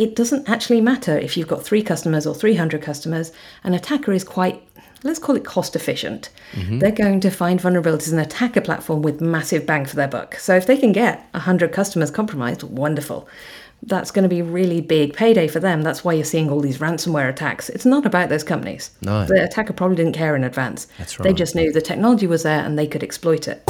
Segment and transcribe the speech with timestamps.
[0.00, 3.32] it doesn't actually matter if you've got three customers or 300 customers.
[3.64, 4.66] An attacker is quite,
[5.02, 6.30] let's call it cost efficient.
[6.52, 6.78] Mm-hmm.
[6.78, 10.36] They're going to find vulnerabilities and attack a platform with massive bang for their buck.
[10.36, 13.28] So if they can get 100 customers compromised, wonderful.
[13.82, 15.82] That's going to be really big payday for them.
[15.82, 17.68] That's why you're seeing all these ransomware attacks.
[17.68, 18.92] It's not about those companies.
[19.02, 19.26] No.
[19.26, 20.86] The attacker probably didn't care in advance.
[20.96, 21.24] That's right.
[21.24, 23.62] They just knew the technology was there and they could exploit it.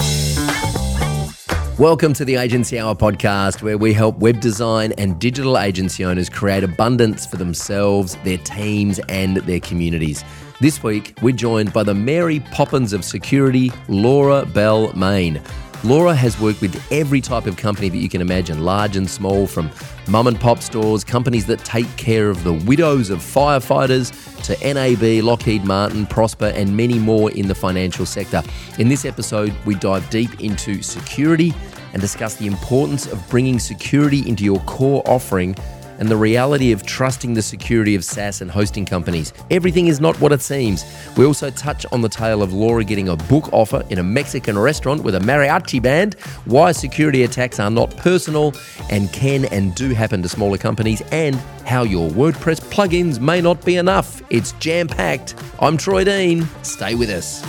[1.81, 6.29] Welcome to the Agency Hour podcast, where we help web design and digital agency owners
[6.29, 10.23] create abundance for themselves, their teams, and their communities.
[10.61, 15.41] This week, we're joined by the Mary Poppins of security, Laura Bell Main.
[15.83, 19.47] Laura has worked with every type of company that you can imagine, large and small,
[19.47, 19.71] from
[20.09, 24.12] mum and pop stores, companies that take care of the widows of firefighters,
[24.45, 28.43] to NAB, Lockheed Martin, Prosper, and many more in the financial sector.
[28.79, 31.55] In this episode, we dive deep into security
[31.95, 35.57] and discuss the importance of bringing security into your core offering
[36.00, 39.32] and the reality of trusting the security of SaaS and hosting companies.
[39.50, 40.84] Everything is not what it seems.
[41.16, 44.59] We also touch on the tale of Laura getting a book offer in a Mexican
[44.59, 46.15] restaurant with a mariachi band,
[46.46, 48.54] why security attacks are not personal
[48.88, 53.62] and can and do happen to smaller companies, and how your WordPress plugins may not
[53.64, 54.23] be enough.
[54.30, 55.35] It's jam packed.
[55.60, 56.48] I'm Troy Dean.
[56.62, 57.45] Stay with us.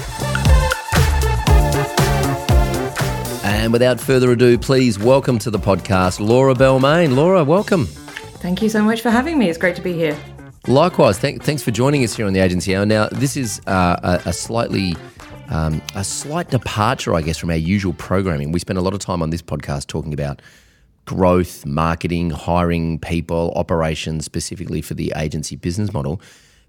[3.43, 7.15] And without further ado, please welcome to the podcast Laura Bell Main.
[7.15, 7.87] Laura, welcome.
[8.41, 9.49] Thank you so much for having me.
[9.49, 10.17] It's great to be here.
[10.67, 12.87] Likewise, thank, thanks for joining us here on the Agency Hour.
[12.87, 14.95] Now, this is uh, a, a, slightly
[15.49, 18.51] um, a slight departure, I guess, from our usual programming.
[18.51, 20.41] We spend a lot of time on this podcast talking about
[21.05, 26.19] growth, marketing, hiring people, operations, specifically for the agency business model.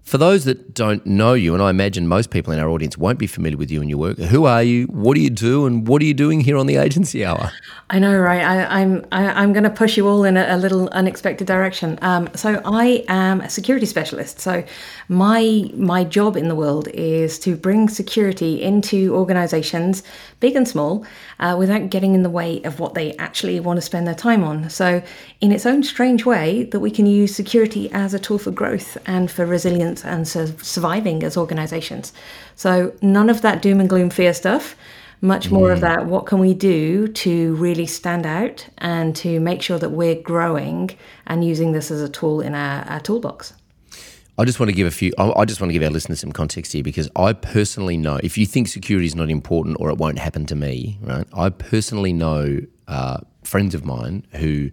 [0.03, 3.17] For those that don't know you, and I imagine most people in our audience won't
[3.17, 4.85] be familiar with you and your work, who are you?
[4.87, 5.65] What do you do?
[5.65, 7.51] And what are you doing here on the Agency Hour?
[7.89, 8.41] I know, right?
[8.41, 10.89] I, I'm I, am i am going to push you all in a, a little
[10.89, 11.97] unexpected direction.
[12.01, 14.41] Um, so I am a security specialist.
[14.41, 14.65] So
[15.07, 20.03] my my job in the world is to bring security into organisations,
[20.41, 21.05] big and small,
[21.39, 24.43] uh, without getting in the way of what they actually want to spend their time
[24.43, 24.69] on.
[24.69, 25.01] So
[25.41, 28.97] in its own strange way, that we can use security as a tool for growth
[29.05, 32.13] and for resilience and surviving as organizations.
[32.55, 34.75] So, none of that doom and gloom fear stuff,
[35.21, 35.73] much more mm.
[35.73, 39.89] of that what can we do to really stand out and to make sure that
[39.89, 40.91] we're growing
[41.25, 43.53] and using this as a tool in our, our toolbox.
[44.35, 45.13] I just want to give a few.
[45.19, 48.35] I just want to give our listeners some context here because I personally know if
[48.35, 51.27] you think security is not important or it won't happen to me, right?
[51.33, 54.71] I personally know uh, friends of mine who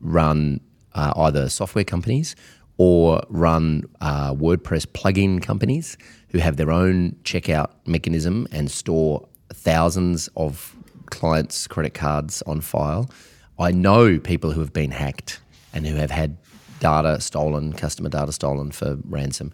[0.00, 0.60] run
[0.94, 2.36] uh, either software companies
[2.76, 5.96] or run uh, WordPress plugin companies
[6.28, 10.76] who have their own checkout mechanism and store thousands of
[11.06, 13.10] clients' credit cards on file.
[13.58, 15.40] I know people who have been hacked
[15.72, 16.36] and who have had
[16.80, 19.52] data stolen, customer data stolen for ransom.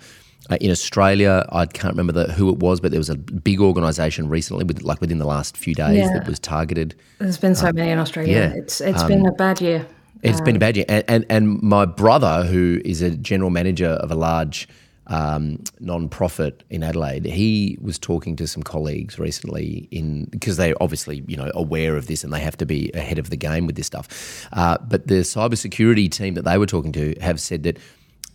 [0.51, 3.61] Uh, in Australia, I can't remember the, who it was, but there was a big
[3.61, 6.12] organisation recently, with, like within the last few days, yeah.
[6.12, 6.95] that was targeted.
[7.19, 8.53] There's been so uh, many in Australia.
[8.53, 8.61] Yeah.
[8.61, 9.87] It's it's um, been a bad year.
[10.23, 10.87] It's um, been a bad year.
[10.89, 14.69] And, and, and my brother, who is a general manager of a large
[15.09, 21.23] um, non-profit in Adelaide, he was talking to some colleagues recently in because they're obviously
[21.27, 23.77] you know aware of this and they have to be ahead of the game with
[23.77, 24.47] this stuff.
[24.53, 27.79] Uh, but the cybersecurity team that they were talking to have said that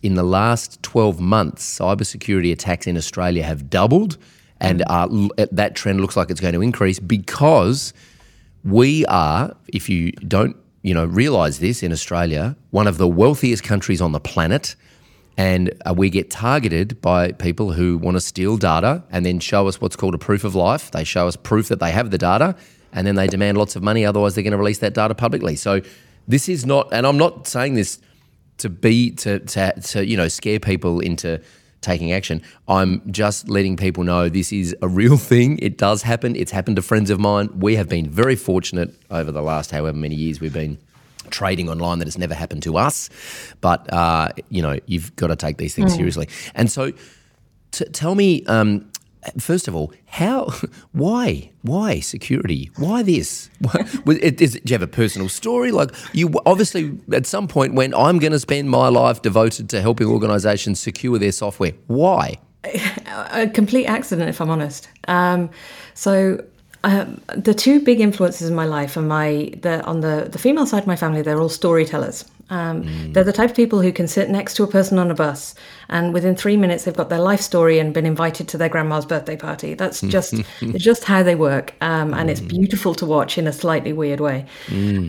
[0.02, 4.16] in the last 12 months, cybersecurity attacks in Australia have doubled,
[4.60, 5.08] and uh,
[5.50, 7.92] that trend looks like it's going to increase because
[8.64, 13.62] we are, if you don't you know, realise this in Australia, one of the wealthiest
[13.62, 14.76] countries on the planet,
[15.40, 19.66] and uh, we get targeted by people who want to steal data and then show
[19.68, 20.90] us what's called a proof of life.
[20.90, 22.54] They show us proof that they have the data,
[22.92, 24.04] and then they demand lots of money.
[24.04, 25.56] Otherwise, they're going to release that data publicly.
[25.56, 25.80] So
[26.28, 28.00] this is not, and I'm not saying this
[28.58, 31.40] to be to to, to you know scare people into
[31.80, 32.42] taking action.
[32.68, 35.58] I'm just letting people know this is a real thing.
[35.60, 36.36] It does happen.
[36.36, 37.48] It's happened to friends of mine.
[37.58, 40.76] We have been very fortunate over the last however many years we've been
[41.30, 43.10] trading online that has never happened to us.
[43.60, 45.96] But, uh, you know, you've got to take these things mm.
[45.96, 46.28] seriously.
[46.54, 46.92] And so
[47.72, 48.90] t- tell me, um,
[49.38, 50.50] First of all, how,
[50.92, 52.70] why, why security?
[52.76, 53.50] Why this?
[53.60, 55.72] Why, is, do you have a personal story?
[55.72, 59.82] Like you obviously at some point when I'm going to spend my life devoted to
[59.82, 61.72] helping organisations secure their software.
[61.86, 62.38] Why?
[63.32, 64.88] A complete accident, if I'm honest.
[65.08, 65.50] Um,
[65.94, 66.42] so
[66.82, 70.66] um, the two big influences in my life are my the on the the female
[70.66, 71.22] side of my family.
[71.22, 72.24] They're all storytellers.
[72.50, 75.14] Um, They're the type of people who can sit next to a person on a
[75.14, 75.54] bus,
[75.88, 79.06] and within three minutes they've got their life story and been invited to their grandma's
[79.06, 79.74] birthday party.
[79.74, 83.52] That's just it's just how they work, um, and it's beautiful to watch in a
[83.52, 84.46] slightly weird way.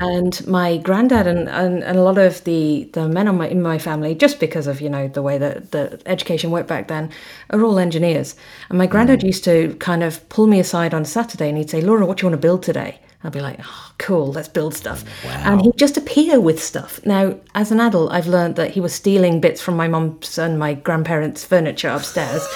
[0.01, 3.61] And my granddad and, and, and a lot of the the men on my, in
[3.61, 7.09] my family, just because of you know the way that the education worked back then,
[7.49, 8.35] are all engineers.
[8.69, 11.81] And my granddad used to kind of pull me aside on Saturday, and he'd say,
[11.81, 14.73] "Laura, what do you want to build today?" I'd be like, oh, cool, let's build
[14.73, 15.03] stuff.
[15.25, 16.99] And he'd just appear with stuff.
[17.05, 20.57] Now, as an adult, I've learned that he was stealing bits from my mum's and
[20.57, 22.47] my grandparents' furniture upstairs.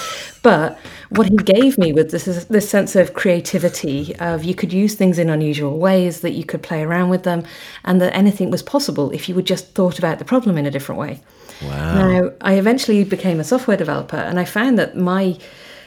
[0.41, 0.79] But
[1.09, 5.19] what he gave me was this, this sense of creativity, of you could use things
[5.19, 7.43] in unusual ways, that you could play around with them,
[7.83, 10.71] and that anything was possible if you would just thought about the problem in a
[10.71, 11.21] different way.
[11.63, 11.95] Wow.
[11.95, 15.37] Now, I eventually became a software developer, and I found that my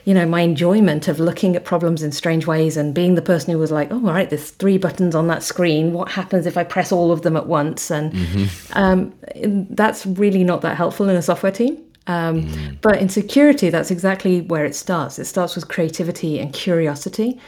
[0.08, 3.52] you know my enjoyment of looking at problems in strange ways and being the person
[3.52, 5.93] who was like oh all right there's three buttons on that screen.
[5.93, 7.90] What happens if i press all of them at once?
[7.90, 8.14] And
[8.72, 9.12] um,
[9.69, 11.76] that's really not that helpful in a software team.
[12.06, 15.19] Um, but in security that's exactly where it starts.
[15.19, 17.38] It starts with creativity and curiosity.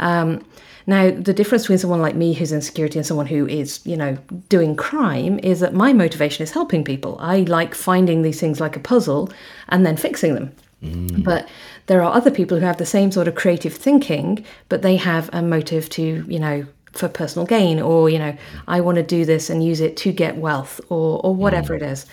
[0.00, 0.44] Um,
[0.88, 3.96] now, the difference between someone like me who's in security and someone who is, you
[3.96, 4.16] know,
[4.48, 7.18] doing crime is that my motivation is helping people.
[7.20, 9.30] I like finding these things like a puzzle
[9.68, 10.52] and then fixing them.
[10.82, 11.48] But
[11.86, 15.28] there are other people who have the same sort of creative thinking, but they have
[15.32, 18.36] a motive to, you know, for personal gain, or you know,
[18.66, 21.82] I want to do this and use it to get wealth, or or whatever it
[21.82, 22.06] is.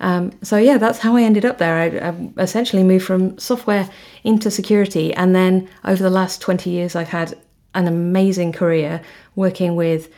[0.00, 1.76] Um, so yeah, that's how I ended up there.
[1.76, 3.88] I, I essentially moved from software
[4.22, 7.36] into security, and then over the last twenty years, I've had
[7.74, 9.00] an amazing career
[9.34, 10.12] working with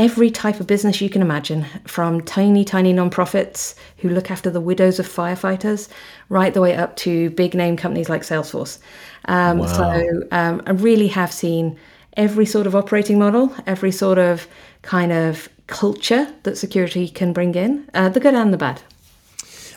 [0.00, 4.60] every type of business you can imagine, from tiny, tiny nonprofits who look after the
[4.60, 5.88] widows of firefighters,
[6.30, 8.78] right the way up to big name companies like Salesforce.
[9.26, 11.78] Um, So um, I really have seen
[12.16, 14.48] every sort of operating model, every sort of
[14.80, 18.80] kind of culture that security can bring in, uh, the good and the bad.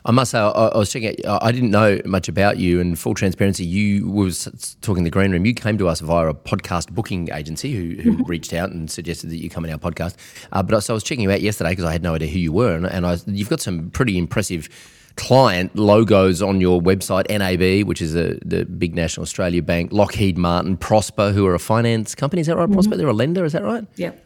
[0.06, 2.82] I must say, I, I was checking out, I didn't know much about you.
[2.82, 5.46] And full transparency, you was talking the green room.
[5.46, 9.30] You came to us via a podcast booking agency who, who reached out and suggested
[9.30, 10.16] that you come in our podcast.
[10.52, 12.28] Uh, but I, so I was checking you out yesterday because I had no idea
[12.28, 12.76] who you were.
[12.76, 14.68] And, and I, you've got some pretty impressive
[15.16, 20.38] client logos on your website NAB, which is a, the big national Australia bank, Lockheed
[20.38, 22.42] Martin, Prosper, who are a finance company.
[22.42, 22.72] Is that right?
[22.72, 23.46] Prosper, they're a lender.
[23.46, 23.86] Is that right?
[23.96, 24.23] Yep.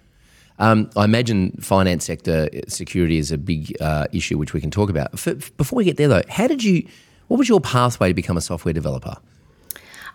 [0.60, 4.90] Um, I imagine finance sector security is a big uh, issue, which we can talk
[4.90, 5.18] about.
[5.20, 6.88] For, before we get there, though, how did you?
[7.28, 9.18] What was your pathway to become a software developer?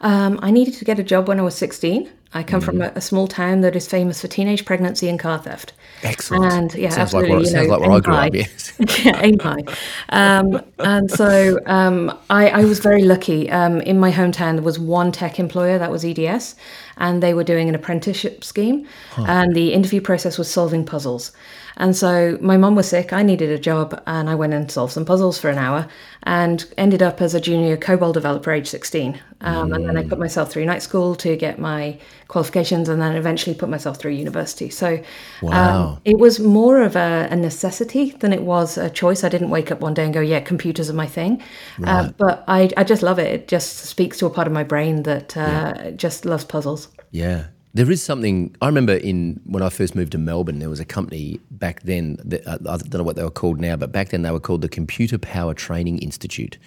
[0.00, 2.11] Um, I needed to get a job when I was 16.
[2.35, 5.39] I come from a, a small town that is famous for teenage pregnancy and car
[5.39, 5.75] theft.
[6.03, 6.53] Excellent.
[6.53, 7.31] And yeah, sounds like absolutely.
[7.31, 8.27] where, you sounds know, like where I grew high.
[8.29, 8.35] up.
[8.35, 8.73] Yes.
[9.05, 9.62] yeah, aim high.
[10.09, 13.50] Um, and so um, I, I was very lucky.
[13.50, 16.56] Um, in my hometown, there was one tech employer that was EDS,
[16.97, 18.87] and they were doing an apprenticeship scheme,
[19.17, 21.33] and the interview process was solving puzzles.
[21.79, 23.12] And so my mum was sick.
[23.15, 25.89] I needed a job, and I went and solved some puzzles for an hour,
[26.25, 29.19] and ended up as a junior COBOL developer, age sixteen.
[29.41, 31.99] Um, And then I put myself through night school to get my
[32.29, 34.71] qualifications, and then eventually put myself through university.
[34.71, 35.00] So
[35.41, 35.53] Wow.
[35.53, 39.25] um, it was more of a, a necessity than it was a choice.
[39.25, 41.43] I didn't wake up one day and go, "Yeah, computers are my thing."
[41.83, 43.33] Uh, but I, I just love it.
[43.33, 46.81] It just speaks to a part of my brain that uh, just loves puzzles.
[47.12, 47.47] Yeah.
[47.75, 50.59] There is something I remember in when I first moved to Melbourne.
[50.59, 52.19] There was a company back then.
[52.25, 54.41] That, uh, I don't know what they were called now, but back then they were
[54.41, 56.59] called the Computer Power Training Institute,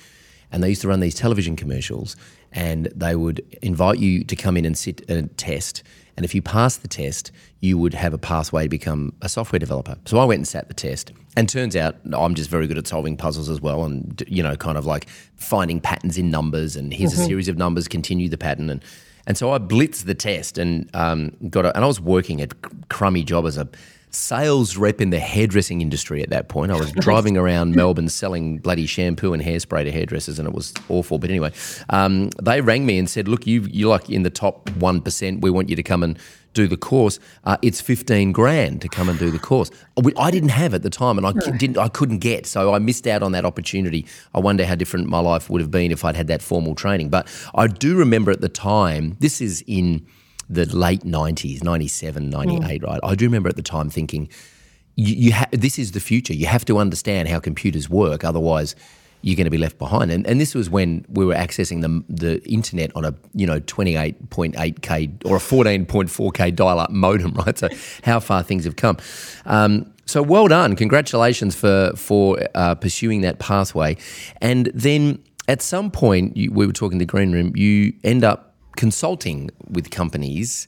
[0.52, 2.16] and they used to run these television commercials.
[2.52, 5.84] And they would invite you to come in and sit a test,
[6.16, 9.60] and if you passed the test, you would have a pathway to become a software
[9.60, 9.98] developer.
[10.06, 12.88] So I went and sat the test, and turns out I'm just very good at
[12.88, 16.76] solving puzzles as well, and you know, kind of like finding patterns in numbers.
[16.76, 18.82] And here's a series of numbers, continue the pattern, and
[19.28, 22.48] and so I blitzed the test and um, got and I was working a
[22.90, 23.68] crummy job as a
[24.16, 26.72] sales rep in the hairdressing industry at that point.
[26.72, 30.74] I was driving around Melbourne selling bloody shampoo and hairspray to hairdressers, and it was
[30.90, 31.20] awful.
[31.20, 31.52] But anyway,
[31.90, 35.42] um, they rang me and said, "Look, you you're like in the top one percent.
[35.42, 36.18] We want you to come and."
[36.54, 37.20] Do the course.
[37.44, 39.70] Uh, it's fifteen grand to come and do the course.
[40.18, 41.78] I didn't have at the time, and I didn't.
[41.78, 44.06] I couldn't get, so I missed out on that opportunity.
[44.34, 47.10] I wonder how different my life would have been if I'd had that formal training.
[47.10, 49.18] But I do remember at the time.
[49.20, 50.08] This is in
[50.50, 53.00] the late 90s 97 98 right?
[53.04, 54.30] I do remember at the time thinking
[54.96, 56.34] you, you ha- this is the future.
[56.34, 58.76] You have to understand how computers work otherwise
[59.22, 60.12] you're going to be left behind.
[60.12, 63.60] And, and this was when we were accessing the, the internet on a you know
[63.60, 67.58] 28.8k or a 14.4k dial-up modem right?
[67.58, 67.70] So
[68.04, 68.98] how far things have come.
[69.46, 70.76] Um, so well done.
[70.76, 73.98] Congratulations for for uh, pursuing that pathway.
[74.42, 78.24] And then at some point you, we were talking in the green room you end
[78.24, 80.68] up consulting with companies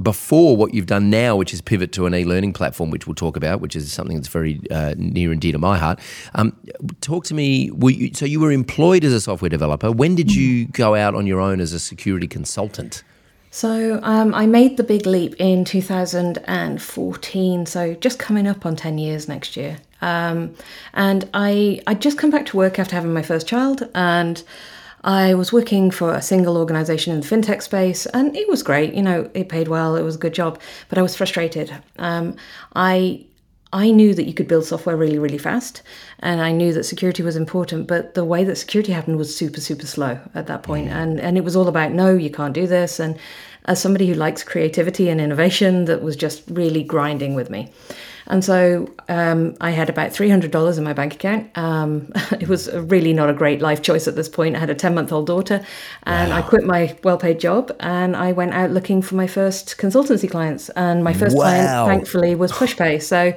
[0.00, 3.36] before what you've done now, which is pivot to an e-learning platform, which we'll talk
[3.36, 5.98] about, which is something that's very uh, near and dear to my heart.
[6.34, 6.54] Um,
[7.00, 7.70] talk to me.
[7.82, 9.90] You, so you were employed as a software developer.
[9.90, 13.02] When did you go out on your own as a security consultant?
[13.50, 17.66] So um, I made the big leap in 2014.
[17.66, 19.78] So just coming up on 10 years next year.
[20.02, 20.54] Um,
[20.92, 24.42] and I I just come back to work after having my first child and.
[25.06, 28.92] I was working for a single organization in the fintech space, and it was great.
[28.92, 31.72] You know, it paid well, it was a good job, but I was frustrated.
[31.98, 32.34] Um,
[32.74, 33.24] I
[33.72, 35.82] I knew that you could build software really, really fast,
[36.20, 37.86] and I knew that security was important.
[37.86, 41.38] But the way that security happened was super, super slow at that point, and and
[41.38, 42.98] it was all about no, you can't do this.
[42.98, 43.16] And
[43.66, 47.70] as somebody who likes creativity and innovation, that was just really grinding with me.
[48.28, 51.56] And so um, I had about $300 in my bank account.
[51.56, 54.56] Um, it was really not a great life choice at this point.
[54.56, 55.64] I had a 10 month old daughter
[56.04, 56.38] and wow.
[56.38, 60.30] I quit my well paid job and I went out looking for my first consultancy
[60.30, 60.68] clients.
[60.70, 61.42] And my first wow.
[61.42, 63.02] client, thankfully, was PushPay.
[63.02, 63.34] So,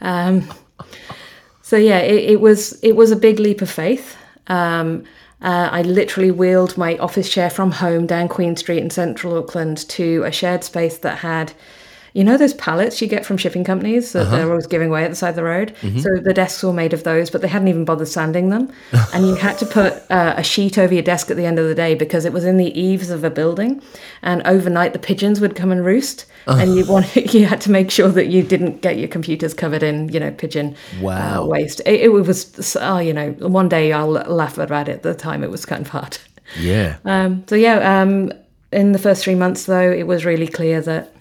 [0.00, 0.52] um,
[1.62, 4.16] so yeah, it, it, was it was a big leap of faith.
[4.46, 5.04] Um,
[5.40, 9.88] uh, I literally wheeled my office chair from home down Queen Street in central Auckland
[9.90, 11.52] to a shared space that had
[12.12, 14.36] you know those pallets you get from shipping companies that uh-huh.
[14.36, 15.74] they're always giving away at the side of the road?
[15.82, 15.98] Mm-hmm.
[16.00, 18.72] So the desks were made of those, but they hadn't even bothered sanding them.
[19.14, 21.68] and you had to put uh, a sheet over your desk at the end of
[21.68, 23.82] the day because it was in the eaves of a building.
[24.22, 26.26] And overnight the pigeons would come and roost.
[26.46, 26.60] Uh-huh.
[26.60, 29.82] And you wanted, you had to make sure that you didn't get your computers covered
[29.82, 31.42] in, you know, pigeon uh, wow.
[31.42, 31.80] uh, waste.
[31.86, 34.98] It, it, was, oh, you know, one day I'll laugh about it.
[34.98, 36.18] At the time, it was kind of hard.
[36.58, 36.96] Yeah.
[37.04, 38.32] Um, so yeah, um,
[38.70, 41.14] in the first three months though, it was really clear that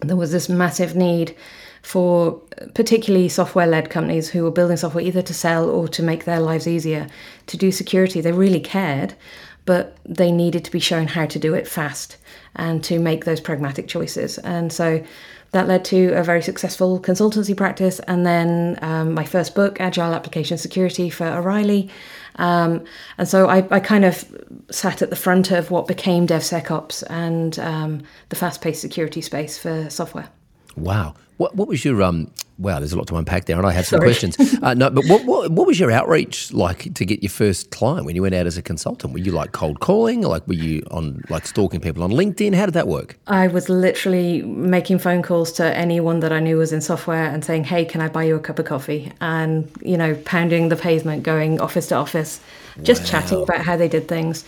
[0.00, 1.36] there was this massive need
[1.82, 2.40] for
[2.74, 6.40] particularly software led companies who were building software either to sell or to make their
[6.40, 7.06] lives easier
[7.46, 8.20] to do security.
[8.20, 9.14] They really cared,
[9.64, 12.16] but they needed to be shown how to do it fast
[12.56, 14.38] and to make those pragmatic choices.
[14.38, 15.02] And so
[15.52, 20.14] that led to a very successful consultancy practice and then um, my first book, Agile
[20.14, 21.90] Application Security for O'Reilly.
[22.36, 22.84] Um,
[23.18, 24.24] and so I, I, kind of
[24.70, 29.58] sat at the front of what became DevSecOps and um, the fast paced security space
[29.58, 30.28] for software.
[30.76, 31.16] Wow.
[31.40, 32.30] What, what was your um?
[32.58, 34.08] Wow, there's a lot to unpack there, and I have some Sorry.
[34.08, 34.36] questions.
[34.62, 38.04] Uh, no, but what, what what was your outreach like to get your first client
[38.04, 39.14] when you went out as a consultant?
[39.14, 42.54] Were you like cold calling, or like were you on like stalking people on LinkedIn?
[42.54, 43.18] How did that work?
[43.26, 47.42] I was literally making phone calls to anyone that I knew was in software and
[47.42, 50.76] saying, "Hey, can I buy you a cup of coffee?" And you know, pounding the
[50.76, 52.38] pavement, going office to office,
[52.82, 53.08] just wow.
[53.08, 54.44] chatting about how they did things.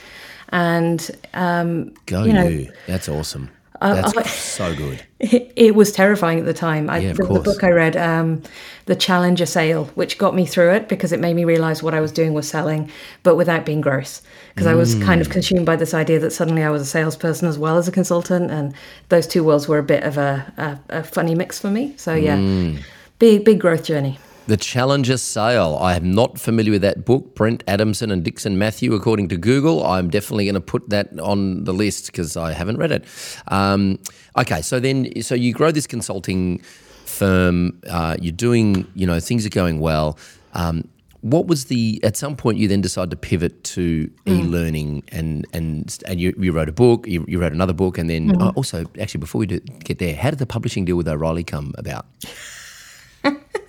[0.51, 2.71] And um, go you, know, you.
[2.87, 3.49] That's awesome.
[3.83, 5.03] That's I, so good.
[5.19, 6.89] It, it, was terrifying at the time.
[6.89, 8.43] I, yeah, the, the, book I read, um,
[8.87, 12.01] The Challenger Sale, which got me through it because it made me realize what I
[12.01, 12.91] was doing was selling,
[13.23, 14.23] but without being gross.
[14.55, 14.71] Because mm.
[14.71, 15.33] I was kind of mm.
[15.33, 18.51] consumed by this idea that suddenly I was a salesperson as well as a consultant,
[18.51, 18.75] and
[19.09, 21.95] those two worlds were a bit of a, a, a funny mix for me.
[21.97, 22.83] So yeah, mm.
[23.19, 24.19] big big growth journey.
[24.47, 25.79] The Challenger Sale.
[25.81, 27.35] I am not familiar with that book.
[27.35, 29.87] Brent Adamson and Dixon Matthew, according to Google.
[29.87, 33.05] I'm definitely going to put that on the list because I haven't read it.
[33.49, 34.01] Um,
[34.37, 36.59] okay, so then, so you grow this consulting
[37.05, 37.79] firm.
[37.89, 40.19] Uh, you're doing, you know, things are going well.
[40.55, 40.89] Um,
[41.21, 44.41] what was the at some point you then decided to pivot to mm.
[44.41, 48.11] e-learning and and and you, you wrote a book you, you wrote another book and
[48.11, 48.43] then mm-hmm.
[48.43, 51.45] uh, also actually before we do, get there how did the publishing deal with o'reilly
[51.45, 52.07] come about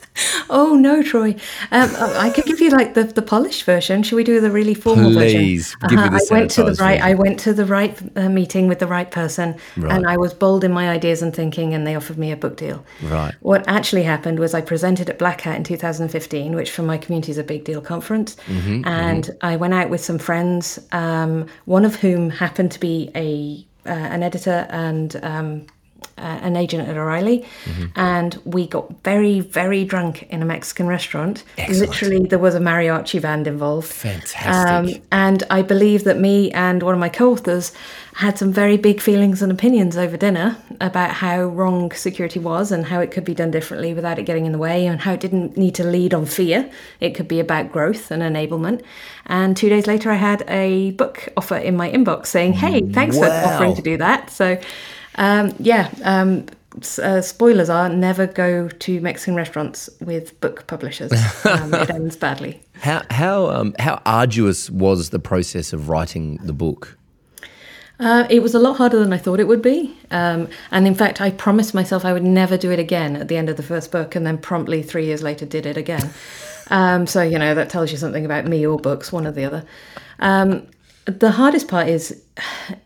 [0.49, 1.31] Oh no, Troy!
[1.71, 4.03] Um, I could give you like the, the polished version.
[4.03, 5.99] Should we do the really formal Please, version?
[5.99, 6.19] uh-huh.
[6.19, 7.01] I went to the right.
[7.01, 9.91] I went to the right uh, meeting with the right person, right.
[9.91, 12.57] and I was bold in my ideas and thinking, and they offered me a book
[12.57, 12.85] deal.
[13.03, 13.33] Right.
[13.41, 17.31] What actually happened was I presented at Black Hat in 2015, which for my community
[17.31, 19.45] is a big deal conference, mm-hmm, and mm-hmm.
[19.45, 23.89] I went out with some friends, um, one of whom happened to be a uh,
[23.89, 25.65] an editor and um,
[26.17, 27.85] uh, an agent at O'Reilly, mm-hmm.
[27.95, 31.43] and we got very, very drunk in a Mexican restaurant.
[31.57, 31.89] Excellent.
[31.89, 33.87] Literally, there was a mariachi band involved.
[33.87, 34.95] Fantastic.
[34.95, 37.71] Um, and I believe that me and one of my co-authors
[38.15, 42.85] had some very big feelings and opinions over dinner about how wrong security was and
[42.85, 45.19] how it could be done differently without it getting in the way, and how it
[45.19, 46.69] didn't need to lead on fear.
[46.99, 48.83] It could be about growth and enablement.
[49.25, 53.17] And two days later, I had a book offer in my inbox saying, "Hey, thanks
[53.17, 53.27] wow.
[53.27, 54.59] for offering to do that." So.
[55.15, 55.89] Um, yeah.
[56.03, 56.47] Um,
[57.01, 61.11] uh, spoilers are never go to Mexican restaurants with book publishers.
[61.45, 62.61] Um, it ends badly.
[62.73, 66.97] How how um, how arduous was the process of writing the book?
[67.99, 69.95] Uh, it was a lot harder than I thought it would be.
[70.09, 73.37] Um, and in fact, I promised myself I would never do it again at the
[73.37, 76.09] end of the first book, and then promptly three years later did it again.
[76.69, 79.43] Um, so, you know, that tells you something about me or books, one or the
[79.43, 79.65] other.
[81.05, 82.23] The hardest part is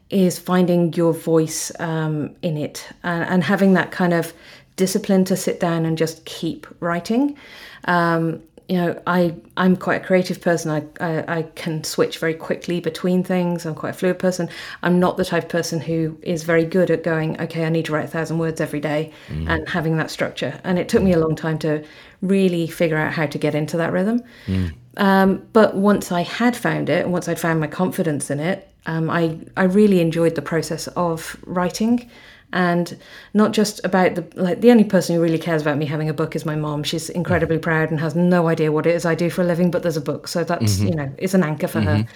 [0.09, 4.33] is finding your voice um, in it and, and, having that kind of
[4.77, 7.37] discipline to sit down and just keep writing.
[7.85, 10.71] Um, you know, I I'm quite a creative person.
[10.71, 13.65] I, I, I can switch very quickly between things.
[13.65, 14.49] I'm quite a fluid person.
[14.83, 17.39] I'm not the type of person who is very good at going.
[17.41, 19.47] Okay, I need to write a thousand words every day mm.
[19.47, 20.59] and having that structure.
[20.63, 21.83] And it took me a long time to
[22.21, 24.21] really figure out how to get into that rhythm.
[24.47, 24.73] Mm.
[24.97, 28.67] Um, but once I had found it, and once I'd found my confidence in it,
[28.85, 32.09] um, I I really enjoyed the process of writing.
[32.53, 32.97] And
[33.33, 36.13] not just about the like the only person who really cares about me having a
[36.13, 36.83] book is my mom.
[36.83, 39.69] She's incredibly proud and has no idea what it is i do for a living
[39.69, 40.27] but there's a book.
[40.27, 40.87] So that's mm-hmm.
[40.87, 42.03] you know it's an anchor for mm-hmm.
[42.03, 42.07] her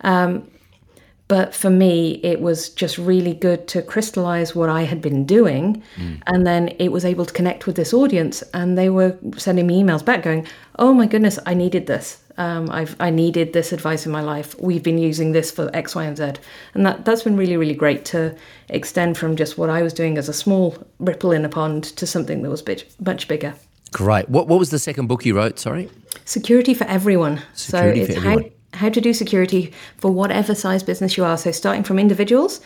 [0.00, 0.50] um,
[1.28, 5.82] but for me it was just really good to crystallize what i had been doing
[5.96, 6.20] mm.
[6.26, 9.82] and then it was able to connect with this audience and they were sending me
[9.82, 10.46] emails back going
[10.78, 14.54] oh my goodness i needed this um, I've I needed this advice in my life.
[14.60, 16.34] We've been using this for X, Y, and Z,
[16.72, 18.34] and that that's been really really great to
[18.68, 22.06] extend from just what I was doing as a small ripple in a pond to
[22.06, 23.54] something that was bit, much bigger.
[23.92, 24.28] Great.
[24.28, 25.58] What what was the second book you wrote?
[25.58, 25.90] Sorry.
[26.24, 27.42] Security for everyone.
[27.54, 28.38] Security so it's how
[28.78, 31.36] how to do security for whatever size business you are.
[31.36, 32.60] So starting from individuals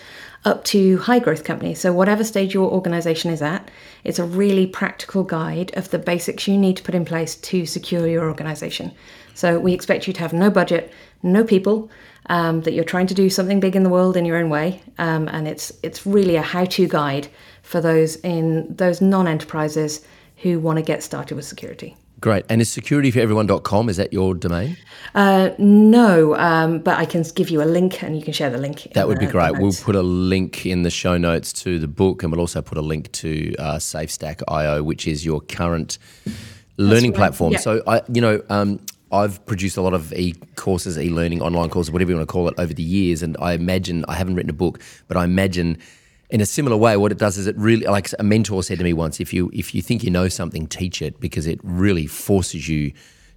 [0.45, 1.81] up to high growth companies.
[1.81, 3.71] So, whatever stage your organization is at,
[4.05, 7.65] it's a really practical guide of the basics you need to put in place to
[7.65, 8.93] secure your organization.
[9.35, 10.93] So, we expect you to have no budget,
[11.23, 11.91] no people,
[12.27, 14.83] um, that you're trying to do something big in the world in your own way.
[14.99, 17.29] Um, and it's, it's really a how to guide
[17.63, 20.05] for those in those non enterprises
[20.39, 21.97] who want to get started with security.
[22.23, 22.45] Great.
[22.49, 24.77] And is securityforeveryone.com, is that your domain?
[25.13, 28.59] Uh, no, um, but I can give you a link and you can share the
[28.59, 28.87] link.
[28.95, 29.59] That would the, be great.
[29.59, 32.79] We'll put a link in the show notes to the book and we'll also put
[32.79, 35.99] a link to uh, SafeStack.io, which is your current
[36.77, 37.17] learning right.
[37.17, 37.55] platform.
[37.55, 37.59] Yeah.
[37.59, 38.79] So, I, you know, um,
[39.11, 42.33] I've produced a lot of e courses, e learning, online courses, whatever you want to
[42.33, 43.25] call it, over the years.
[43.25, 45.77] And I imagine, I haven't written a book, but I imagine
[46.33, 48.85] in a similar way, what it does is it really, like a mentor said to
[48.85, 52.07] me once, if you if you think you know something, teach it because it really
[52.07, 52.93] forces you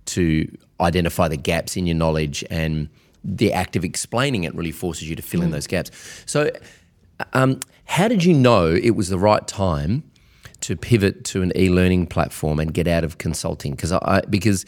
[0.06, 0.50] to
[0.80, 2.88] identify the gaps in your knowledge, and
[3.22, 5.46] the act of explaining it really forces you to fill mm.
[5.46, 5.92] in those gaps.
[6.26, 6.50] So,
[7.34, 10.10] um, how did you know it was the right time
[10.62, 13.72] to pivot to an e-learning platform and get out of consulting?
[13.72, 14.66] Because I because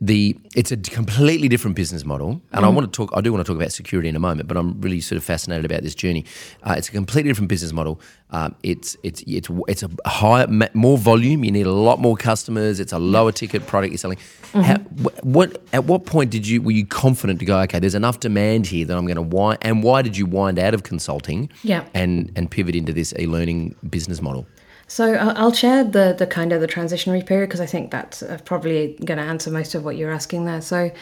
[0.00, 2.64] the, it's a completely different business model, and mm.
[2.64, 3.10] I want to talk.
[3.14, 5.24] I do want to talk about security in a moment, but I'm really sort of
[5.24, 6.24] fascinated about this journey.
[6.62, 8.00] Uh, it's a completely different business model.
[8.30, 11.44] Um, it's it's it's it's a higher, more volume.
[11.44, 12.80] You need a lot more customers.
[12.80, 14.18] It's a lower ticket product you're selling.
[14.52, 14.60] Mm-hmm.
[14.60, 14.76] How,
[15.22, 17.58] what at what point did you were you confident to go?
[17.60, 19.58] Okay, there's enough demand here that I'm going to wind.
[19.62, 21.50] And why did you wind out of consulting?
[21.62, 21.84] Yeah.
[21.94, 24.46] and and pivot into this e-learning business model.
[24.88, 28.38] So I'll share the the kind of the transitionary period because I think that's uh,
[28.44, 30.60] probably going to answer most of what you're asking there.
[30.60, 30.92] So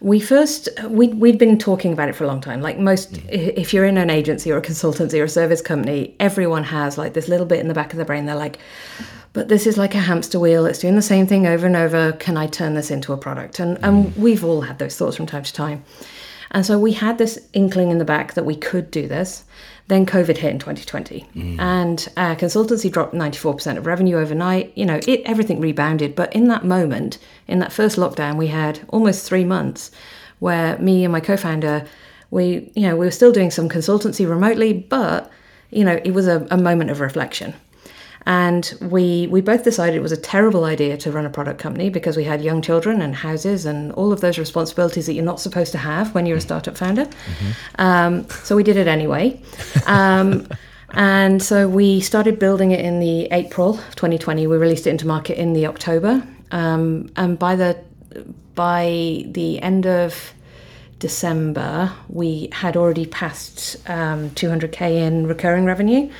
[0.00, 2.60] we first we we'd been talking about it for a long time.
[2.60, 3.28] Like most, mm.
[3.30, 7.14] if you're in an agency or a consultancy or a service company, everyone has like
[7.14, 8.26] this little bit in the back of the brain.
[8.26, 8.58] They're like,
[9.32, 10.64] but this is like a hamster wheel.
[10.64, 12.12] It's doing the same thing over and over.
[12.12, 13.58] Can I turn this into a product?
[13.58, 14.16] And and mm.
[14.16, 15.84] we've all had those thoughts from time to time.
[16.52, 19.42] And so we had this inkling in the back that we could do this.
[19.88, 21.60] Then COVID hit in 2020, mm.
[21.60, 24.72] and uh, consultancy dropped 94% of revenue overnight.
[24.74, 27.18] You know, it everything rebounded, but in that moment,
[27.48, 29.90] in that first lockdown, we had almost three months
[30.38, 31.86] where me and my co-founder,
[32.30, 35.30] we you know we were still doing some consultancy remotely, but
[35.70, 37.52] you know it was a, a moment of reflection.
[38.26, 41.90] And we we both decided it was a terrible idea to run a product company
[41.90, 45.40] because we had young children and houses and all of those responsibilities that you're not
[45.40, 47.04] supposed to have when you're a startup founder.
[47.04, 47.50] Mm-hmm.
[47.78, 49.40] Um, so we did it anyway.
[49.86, 50.48] Um,
[50.90, 54.46] and so we started building it in the April 2020.
[54.46, 56.26] We released it into market in the October.
[56.50, 57.78] Um, and by the
[58.54, 60.32] by the end of
[60.98, 66.10] December, we had already passed 200k um, in recurring revenue.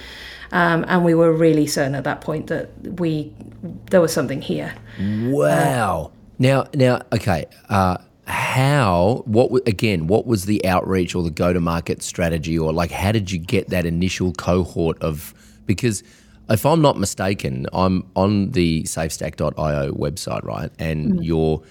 [0.53, 3.33] Um, and we were really certain at that point that we
[3.91, 4.75] there was something here.
[5.01, 6.13] Wow.
[6.13, 7.47] Uh, now, now, okay.
[7.69, 9.23] Uh, how?
[9.27, 10.07] What again?
[10.07, 13.87] What was the outreach or the go-to-market strategy, or like how did you get that
[13.87, 15.35] initial cohort of?
[15.67, 16.03] Because
[16.49, 20.71] if I'm not mistaken, I'm on the SafeStack.io website, right?
[20.79, 21.25] And mm.
[21.25, 21.63] your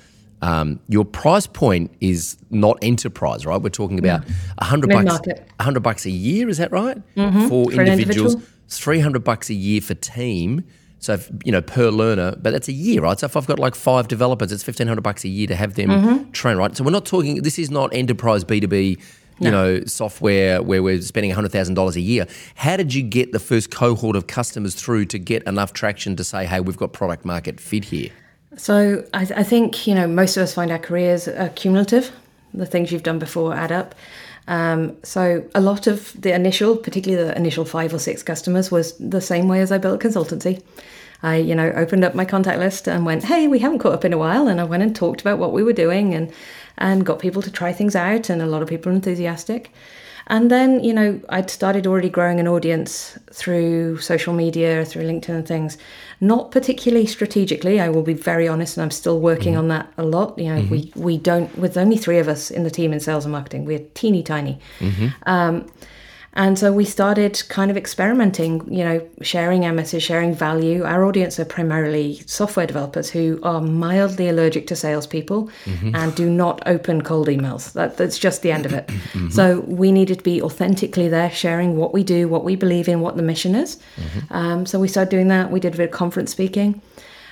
[0.44, 3.62] um, your price point is not enterprise, right?
[3.62, 4.24] We're talking about
[4.58, 5.20] a hundred bucks,
[5.58, 6.50] a hundred bucks a year.
[6.50, 6.98] Is that right?
[7.16, 7.48] Mm-hmm.
[7.48, 10.64] For, For individuals, it's 300 bucks a year for team.
[11.00, 13.20] So, if, you know, per learner, but that's a year, right?
[13.20, 15.90] So if I've got like five developers, it's 1500 bucks a year to have them
[15.90, 16.32] mm-hmm.
[16.32, 16.76] train, right?
[16.78, 19.02] So we're not talking, this is not enterprise B2B,
[19.40, 19.52] you no.
[19.52, 22.26] know, software where we're spending $100,000 a year.
[22.56, 26.24] How did you get the first cohort of customers through to get enough traction to
[26.24, 28.10] say, hey, we've got product market fit here?
[28.56, 32.12] So I, I think, you know, most of us find our careers are cumulative.
[32.54, 33.96] The things you've done before add up.
[34.48, 38.98] Um, so a lot of the initial, particularly the initial five or six customers, was
[38.98, 40.62] the same way as I built consultancy.
[41.22, 44.06] I, you know, opened up my contact list and went, "Hey, we haven't caught up
[44.06, 46.32] in a while," and I went and talked about what we were doing and
[46.78, 49.72] and got people to try things out, and a lot of people were enthusiastic.
[50.28, 55.30] And then, you know, I'd started already growing an audience through social media, through LinkedIn
[55.36, 55.78] and things.
[56.24, 59.60] Not particularly strategically, I will be very honest, and I'm still working mm-hmm.
[59.60, 60.40] on that a lot.
[60.40, 60.72] You know, mm-hmm.
[60.72, 63.66] we we don't with only three of us in the team in sales and marketing,
[63.66, 64.58] we're teeny tiny.
[64.80, 65.08] Mm-hmm.
[65.26, 65.66] Um,
[66.36, 70.84] and so we started kind of experimenting, you know, sharing our message, sharing value.
[70.84, 75.96] Our audience are primarily software developers who are mildly allergic to salespeople mm-hmm.
[75.96, 77.74] and do not open cold emails.
[77.74, 78.88] That, that's just the end of it.
[78.88, 79.30] mm-hmm.
[79.44, 83.02] So we needed to be authentically there, sharing what we do, what we believe in,
[83.02, 83.78] what the mission is.
[83.98, 84.34] Mm-hmm.
[84.34, 85.52] Um, so we started doing that.
[85.52, 86.82] We did a bit of conference speaking.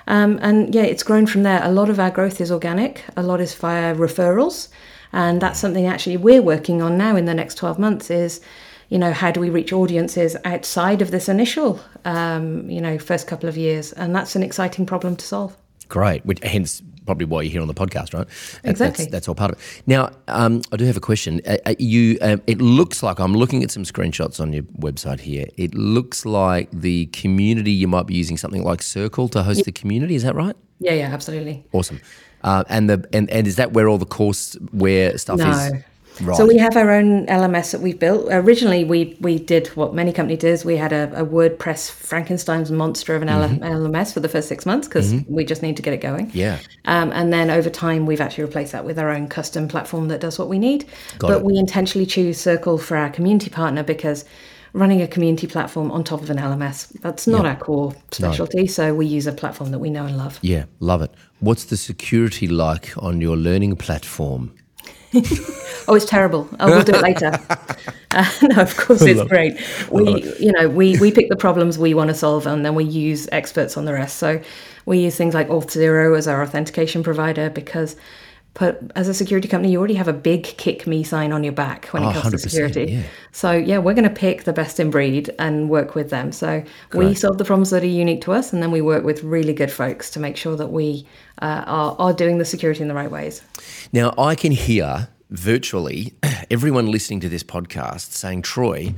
[0.07, 1.61] Um, and yeah, it's grown from there.
[1.63, 4.69] A lot of our growth is organic, a lot is via referrals.
[5.13, 8.41] And that's something actually we're working on now in the next 12 months is
[8.91, 13.25] you know, how do we reach audiences outside of this initial, um, you know, first
[13.25, 13.93] couple of years?
[13.93, 15.55] And that's an exciting problem to solve.
[15.87, 16.25] Great.
[16.25, 18.27] Which, hence, probably why you're here on the podcast, right?
[18.65, 19.05] Exactly.
[19.05, 19.83] That's, that's all part of it.
[19.87, 21.39] Now, um, I do have a question.
[21.47, 25.21] Uh, uh, you, um, it looks like I'm looking at some screenshots on your website
[25.21, 25.47] here.
[25.55, 29.71] It looks like the community you might be using something like Circle to host the
[29.71, 30.15] community.
[30.15, 30.55] Is that right?
[30.79, 31.65] Yeah, yeah, absolutely.
[31.71, 32.01] Awesome.
[32.43, 35.49] Uh, and the and, and is that where all the course where stuff no.
[35.49, 35.83] is?
[36.21, 36.37] Right.
[36.37, 38.27] So we have our own LMS that we've built.
[38.29, 40.57] Originally, we we did what many companies do.
[40.65, 43.63] We had a, a WordPress Frankenstein's monster of an mm-hmm.
[43.63, 45.33] LMS for the first six months because mm-hmm.
[45.33, 46.31] we just need to get it going.
[46.33, 46.59] Yeah.
[46.85, 50.21] Um, and then over time, we've actually replaced that with our own custom platform that
[50.21, 50.85] does what we need.
[51.17, 51.43] Got but it.
[51.43, 54.25] we intentionally choose Circle for our community partner because
[54.73, 56.91] running a community platform on top of an LMS.
[57.01, 58.61] That's not our core specialty.
[58.61, 58.65] No.
[58.65, 60.39] So we use a platform that we know and love.
[60.41, 61.13] Yeah, love it.
[61.39, 64.53] What's the security like on your learning platform?
[65.87, 66.47] oh, it's terrible.
[66.59, 67.31] I will do it later.
[68.13, 69.57] Uh, no, of course it's great.
[69.89, 72.83] We, you know, we we pick the problems we want to solve, and then we
[72.83, 74.17] use experts on the rest.
[74.17, 74.41] So
[74.85, 77.95] we use things like Auth0 as our authentication provider because.
[78.53, 81.53] But as a security company, you already have a big kick me sign on your
[81.53, 82.91] back when it oh, comes to security.
[82.91, 83.03] Yeah.
[83.31, 86.33] So yeah, we're going to pick the best in breed and work with them.
[86.33, 86.95] So Correct.
[86.95, 89.53] we solve the problems that are unique to us, and then we work with really
[89.53, 91.07] good folks to make sure that we
[91.41, 93.41] uh, are, are doing the security in the right ways.
[93.93, 96.13] Now I can hear virtually
[96.51, 98.93] everyone listening to this podcast saying, Troy,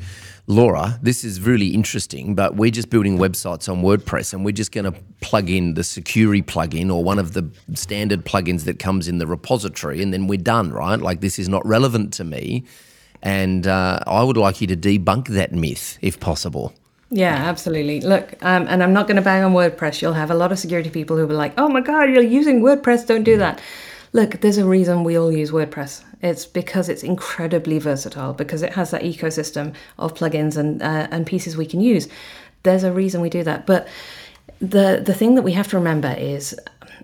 [0.47, 4.71] Laura, this is really interesting, but we're just building websites on WordPress and we're just
[4.71, 9.07] going to plug in the security plugin or one of the standard plugins that comes
[9.07, 10.99] in the repository and then we're done, right?
[10.99, 12.63] Like this is not relevant to me.
[13.21, 16.73] And uh, I would like you to debunk that myth if possible.
[17.11, 18.01] Yeah, absolutely.
[18.01, 20.01] Look, um, and I'm not going to bang on WordPress.
[20.01, 22.23] You'll have a lot of security people who will be like, oh my God, you're
[22.23, 23.61] using WordPress, don't do that.
[24.11, 26.03] Look, there's a reason we all use WordPress.
[26.23, 31.27] It's because it's incredibly versatile, because it has that ecosystem of plugins and uh, and
[31.27, 32.07] pieces we can use.
[32.63, 33.65] There's a reason we do that.
[33.67, 33.87] But
[34.59, 36.55] the the thing that we have to remember is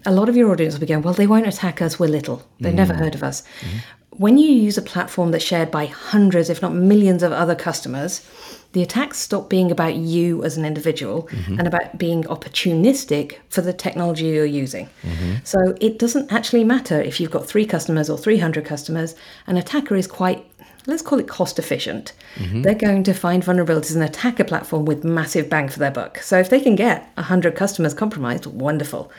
[0.05, 1.99] a lot of your audience will be going, well, they won't attack us.
[1.99, 2.41] We're little.
[2.62, 2.77] They've mm.
[2.77, 3.43] never heard of us.
[3.62, 3.79] Mm.
[4.12, 8.25] When you use a platform that's shared by hundreds, if not millions, of other customers,
[8.73, 11.58] the attacks stop being about you as an individual mm-hmm.
[11.58, 14.88] and about being opportunistic for the technology you're using.
[15.01, 15.36] Mm-hmm.
[15.43, 19.15] So it doesn't actually matter if you've got three customers or 300 customers.
[19.47, 20.45] An attacker is quite,
[20.86, 22.13] let's call it cost efficient.
[22.36, 22.62] Mm-hmm.
[22.62, 26.19] They're going to find vulnerabilities and attack a platform with massive bang for their buck.
[26.19, 29.12] So if they can get 100 customers compromised, wonderful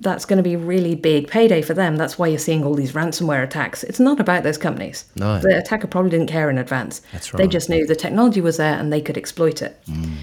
[0.00, 1.96] that's going to be really big payday for them.
[1.96, 3.84] That's why you're seeing all these ransomware attacks.
[3.84, 5.04] It's not about those companies.
[5.16, 5.38] No.
[5.38, 7.02] The attacker probably didn't care in advance.
[7.12, 7.38] That's right.
[7.38, 9.80] They just knew the technology was there and they could exploit it.
[9.86, 10.16] Mm.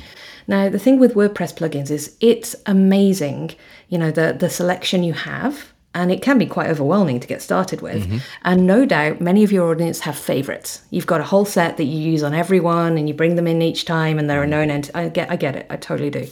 [0.48, 3.52] Now, the thing with WordPress plugins is it's amazing,
[3.90, 7.42] you know, the the selection you have and it can be quite overwhelming to get
[7.42, 8.04] started with.
[8.04, 8.18] Mm-hmm.
[8.44, 10.82] And no doubt many of your audience have favorites.
[10.90, 13.62] You've got a whole set that you use on everyone and you bring them in
[13.62, 14.90] each time and there are no end.
[14.96, 15.68] I get I get it.
[15.70, 16.28] I totally do.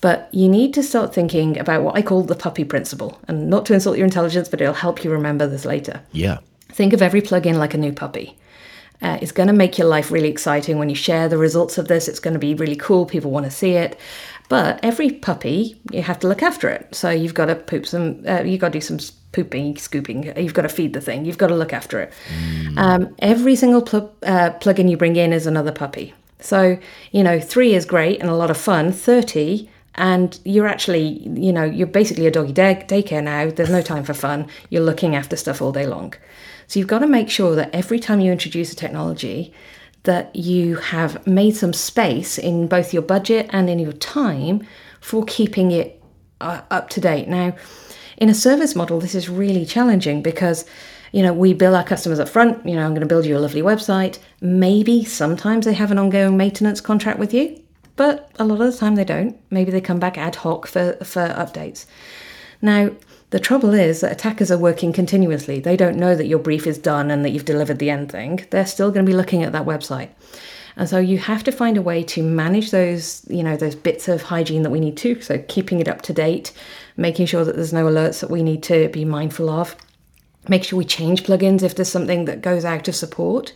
[0.00, 3.20] But you need to start thinking about what I call the puppy principle.
[3.28, 6.00] And not to insult your intelligence, but it'll help you remember this later.
[6.12, 6.38] Yeah.
[6.70, 8.38] Think of every plugin like a new puppy.
[9.02, 11.88] Uh, it's going to make your life really exciting when you share the results of
[11.88, 12.06] this.
[12.06, 13.06] It's going to be really cool.
[13.06, 13.98] People want to see it.
[14.48, 16.94] But every puppy, you have to look after it.
[16.94, 18.98] So you've got to poop some, uh, you've got to do some
[19.32, 20.36] pooping, scooping.
[20.36, 21.24] You've got to feed the thing.
[21.24, 22.12] You've got to look after it.
[22.34, 22.78] Mm.
[22.78, 26.12] Um, every single pl- uh, plugin you bring in is another puppy.
[26.40, 26.78] So,
[27.12, 28.92] you know, three is great and a lot of fun.
[28.92, 33.50] 30 and you're actually, you know, you're basically a doggy day- daycare now.
[33.50, 34.46] There's no time for fun.
[34.70, 36.14] You're looking after stuff all day long.
[36.66, 39.52] So you've got to make sure that every time you introduce a technology,
[40.04, 44.66] that you have made some space in both your budget and in your time
[45.00, 46.02] for keeping it
[46.40, 47.28] uh, up to date.
[47.28, 47.54] Now,
[48.16, 50.64] in a service model, this is really challenging because
[51.12, 52.64] you know, we bill our customers up front.
[52.66, 54.18] You know, I'm going to build you a lovely website.
[54.40, 57.59] Maybe sometimes they have an ongoing maintenance contract with you,
[58.00, 59.38] but a lot of the time they don't.
[59.50, 61.84] Maybe they come back ad hoc for, for updates.
[62.62, 62.92] Now,
[63.28, 65.60] the trouble is that attackers are working continuously.
[65.60, 68.46] They don't know that your brief is done and that you've delivered the end thing.
[68.48, 70.08] They're still going to be looking at that website.
[70.76, 74.08] And so you have to find a way to manage those, you know, those bits
[74.08, 75.20] of hygiene that we need to.
[75.20, 76.52] So keeping it up to date,
[76.96, 79.76] making sure that there's no alerts that we need to be mindful of.
[80.48, 83.52] Make sure we change plugins if there's something that goes out of support.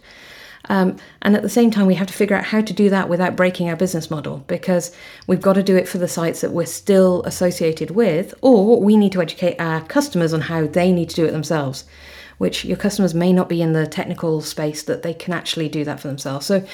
[0.68, 3.08] Um, and at the same time, we have to figure out how to do that
[3.08, 4.94] without breaking our business model because
[5.26, 8.96] we've got to do it for the sites that we're still associated with, or we
[8.96, 11.84] need to educate our customers on how they need to do it themselves,
[12.38, 15.84] which your customers may not be in the technical space that they can actually do
[15.84, 16.46] that for themselves.
[16.46, 16.66] So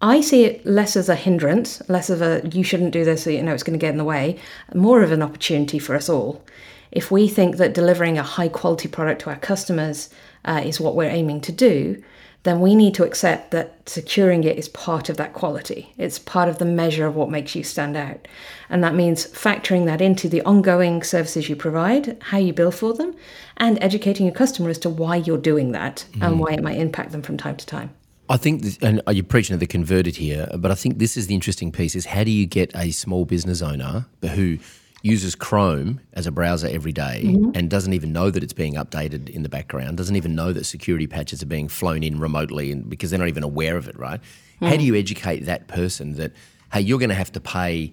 [0.00, 3.42] I see it less as a hindrance, less of a you shouldn't do this, you
[3.42, 4.38] know, it's going to get in the way,
[4.74, 6.44] more of an opportunity for us all.
[6.90, 10.08] If we think that delivering a high quality product to our customers
[10.44, 12.02] uh, is what we're aiming to do,
[12.44, 15.92] then we need to accept that securing it is part of that quality.
[15.98, 18.28] It's part of the measure of what makes you stand out.
[18.70, 22.94] And that means factoring that into the ongoing services you provide, how you bill for
[22.94, 23.14] them,
[23.56, 26.26] and educating your customer as to why you're doing that mm.
[26.26, 27.90] and why it might impact them from time to time.
[28.30, 31.28] I think, this, and you're preaching to the converted here, but I think this is
[31.28, 34.58] the interesting piece: is how do you get a small business owner who
[35.02, 37.50] uses Chrome as a browser every day mm-hmm.
[37.54, 40.64] and doesn't even know that it's being updated in the background, doesn't even know that
[40.64, 43.98] security patches are being flown in remotely, and because they're not even aware of it,
[43.98, 44.20] right?
[44.60, 44.68] Mm.
[44.68, 46.32] How do you educate that person that
[46.72, 47.90] hey, you're going to have to pay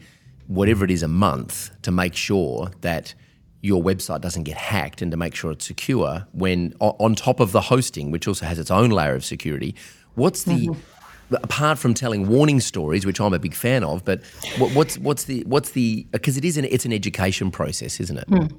[0.47, 3.13] whatever it is a month to make sure that
[3.61, 7.51] your website doesn't get hacked and to make sure it's secure when on top of
[7.51, 9.73] the hosting which also has its own layer of security
[10.15, 10.79] What's the mm-hmm.
[11.31, 14.23] Apart from telling warning stories, which I'm a big fan of, but
[14.57, 18.17] what, what's what's the what's the because it is an it's an education process, isn't
[18.17, 18.29] it?
[18.29, 18.57] Mm.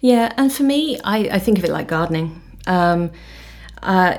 [0.00, 2.42] Yeah, and for me, I, I think of it like gardening.
[2.66, 3.12] Um,
[3.82, 4.18] uh,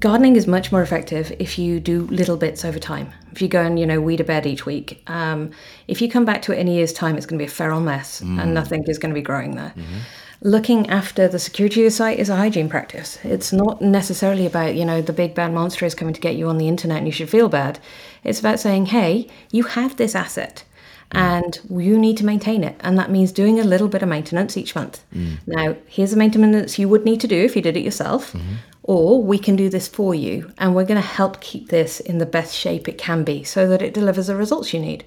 [0.00, 3.12] gardening is much more effective if you do little bits over time.
[3.30, 5.50] If you go and you know weed a bed each week, um,
[5.88, 7.52] if you come back to it in a year's time, it's going to be a
[7.52, 8.40] feral mess, mm.
[8.40, 9.72] and nothing is going to be growing there.
[9.76, 9.98] Mm-hmm
[10.40, 13.18] looking after the security of the site is a hygiene practice.
[13.24, 16.48] It's not necessarily about, you know, the big bad monster is coming to get you
[16.48, 17.78] on the internet and you should feel bad.
[18.22, 20.64] It's about saying, hey, you have this asset
[21.12, 22.76] and you need to maintain it.
[22.80, 25.04] And that means doing a little bit of maintenance each month.
[25.14, 25.38] Mm.
[25.46, 28.32] Now, here's the maintenance you would need to do if you did it yourself.
[28.32, 28.54] Mm-hmm.
[28.86, 32.18] Or we can do this for you, and we're going to help keep this in
[32.18, 35.06] the best shape it can be so that it delivers the results you need.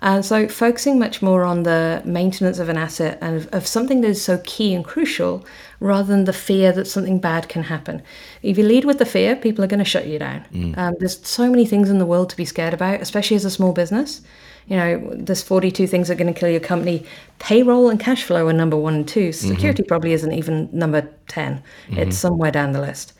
[0.00, 4.00] And so, focusing much more on the maintenance of an asset and of, of, something
[4.02, 5.44] that is so key and crucial
[5.80, 8.02] rather than the fear that something bad can happen.
[8.42, 10.46] If you lead with the fear, people are going to shut you down.
[10.52, 10.78] Mm.
[10.78, 13.50] Um, there's so many things in the world to be scared about, especially as a
[13.50, 14.20] small business.
[14.68, 17.04] You know, there's 42 things that are going to kill your company.
[17.38, 19.30] Payroll and cash flow are number one and two.
[19.30, 19.48] Mm-hmm.
[19.48, 19.88] Security mm-hmm.
[19.88, 21.98] probably isn't even number 10, mm-hmm.
[21.98, 23.14] it's somewhere down the list.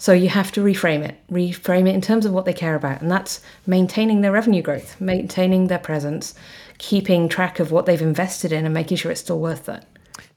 [0.00, 3.02] So you have to reframe it, reframe it in terms of what they care about.
[3.02, 6.34] And that's maintaining their revenue growth, maintaining their presence,
[6.78, 9.84] keeping track of what they've invested in and making sure it's still worth it.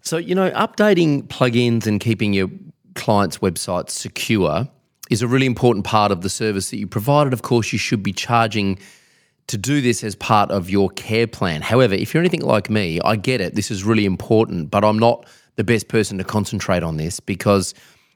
[0.02, 2.50] So, you know, updating plugins and keeping your
[2.96, 4.68] clients' websites secure
[5.10, 7.32] is a really important part of the service that you provided.
[7.32, 8.78] Of course, you should be charging
[9.48, 11.62] to do this as part of your care plan.
[11.62, 13.56] However, if you're anything like me, I get it.
[13.56, 17.74] This is really important, but I'm not the best person to concentrate on this because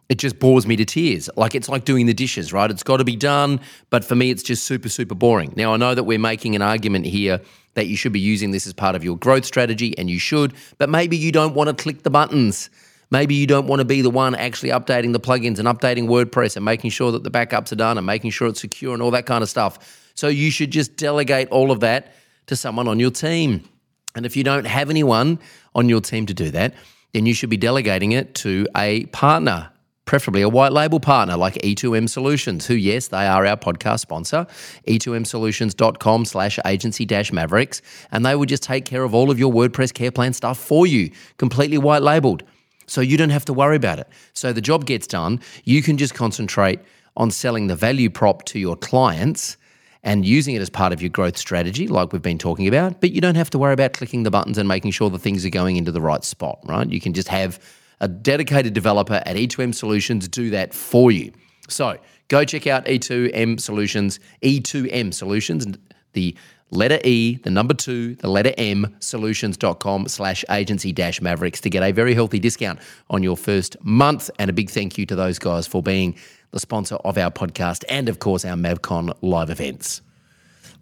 [0.10, 1.30] it just bores me to tears.
[1.36, 2.70] Like it's like doing the dishes, right?
[2.72, 5.54] It's got to be done, but for me, it's just super, super boring.
[5.56, 7.42] Now, I know that we're making an argument here
[7.74, 10.54] that you should be using this as part of your growth strategy, and you should,
[10.78, 12.70] but maybe you don't want to click the buttons.
[13.12, 16.56] Maybe you don't want to be the one actually updating the plugins and updating WordPress
[16.56, 19.12] and making sure that the backups are done and making sure it's secure and all
[19.12, 20.12] that kind of stuff.
[20.16, 22.14] So you should just delegate all of that
[22.48, 23.68] to someone on your team.
[24.16, 25.40] And if you don't have anyone
[25.76, 26.74] on your team to do that,
[27.14, 29.70] then you should be delegating it to a partner
[30.08, 34.48] preferably a white label partner like E2M Solutions, who, yes, they are our podcast sponsor,
[34.88, 39.54] e2msolutions.com slash agency dash mavericks, and they will just take care of all of your
[39.54, 42.44] WordPress care plan stuff for you, completely white labeled.
[42.88, 44.08] So you don't have to worry about it.
[44.34, 45.42] So the job gets done.
[45.66, 46.80] You can just concentrate
[47.18, 49.58] on selling the value prop to your clients
[50.04, 53.02] and using it as part of your growth strategy, like we've been talking about.
[53.02, 55.46] But you don't have to worry about clicking the buttons and making sure the things
[55.46, 56.90] are going into the right spot, right?
[56.90, 57.60] You can just have
[58.00, 61.32] a dedicated developer at E2M Solutions do that for you.
[61.70, 65.66] So go check out E2M Solutions, E2M Solutions,
[66.14, 66.36] the
[66.72, 71.84] letter E, the number two, the letter M, solutions.com slash agency dash mavericks to get
[71.84, 72.80] a very healthy discount
[73.10, 74.30] on your first month.
[74.40, 76.16] And a big thank you to those guys for being
[76.52, 80.02] the sponsor of our podcast and, of course, our MavCon live events.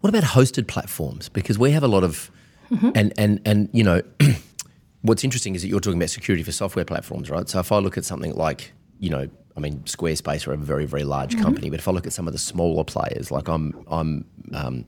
[0.00, 1.28] What about hosted platforms?
[1.28, 2.30] Because we have a lot of,
[2.70, 2.90] mm-hmm.
[2.94, 4.02] and, and, and, you know,
[5.02, 7.48] what's interesting is that you're talking about security for software platforms, right?
[7.48, 10.84] So if I look at something like, you know, I mean, Squarespace are a very,
[10.86, 11.42] very large Mm-hmm.
[11.42, 14.84] company, but if I look at some of the smaller players, like I'm, I'm um,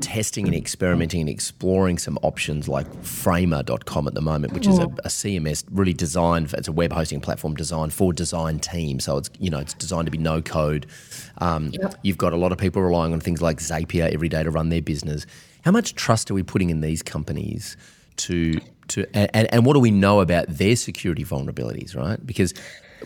[0.00, 4.84] testing and experimenting and exploring some options like Framer.com at the moment, which is a,
[4.84, 6.50] a CMS really designed.
[6.50, 9.74] For, it's a web hosting platform designed for design teams, so it's you know it's
[9.74, 10.86] designed to be no code.
[11.38, 11.94] Um, Yep.
[12.02, 14.68] You've got a lot of people relying on things like Zapier every day to run
[14.68, 15.24] their business.
[15.64, 17.76] How much trust are we putting in these companies
[18.16, 22.24] to to and, and, what do we know about their security vulnerabilities, right?
[22.24, 22.54] Because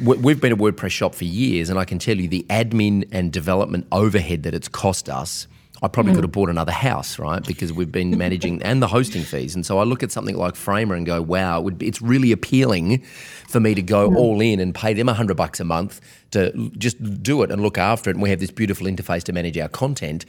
[0.01, 3.09] we- we've been a WordPress shop for years, and I can tell you the admin
[3.13, 5.47] and development overhead that it's cost us.
[5.85, 6.19] I probably hmm.
[6.19, 7.45] could have bought another house, right?
[7.45, 9.57] Because we've been managing and the hosting fees.
[9.57, 12.01] And so I look at something like Framer and go, wow, it would be, it's
[12.01, 13.03] really appealing
[13.49, 14.17] for me to go hmm.
[14.17, 17.61] all in and pay them a hundred bucks a month to just do it and
[17.61, 18.15] look after it.
[18.15, 20.25] And we have this beautiful interface to manage our content.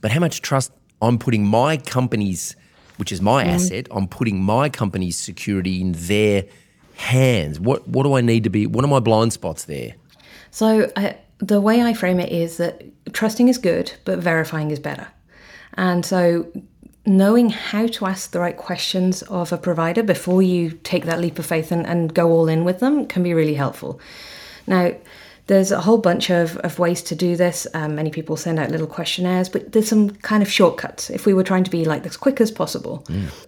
[0.00, 0.72] But how much trust
[1.02, 2.56] I'm putting my company's,
[2.98, 6.44] which is my asset, I'm putting my company's security in their
[6.96, 7.58] hands.
[7.58, 8.66] What what do I need to be?
[8.66, 9.94] What are my blind spots there?
[10.50, 12.82] So uh, the way I frame it is that
[13.12, 15.06] trusting is good, but verifying is better.
[15.74, 16.50] And so
[17.06, 21.38] knowing how to ask the right questions of a provider before you take that leap
[21.38, 23.98] of faith and, and go all in with them can be really helpful.
[24.66, 24.92] Now,
[25.48, 27.66] there's a whole bunch of, of ways to do this.
[27.72, 31.32] Um, many people send out little questionnaires, but there's some kind of shortcuts if we
[31.32, 33.02] were trying to be like as quick as possible.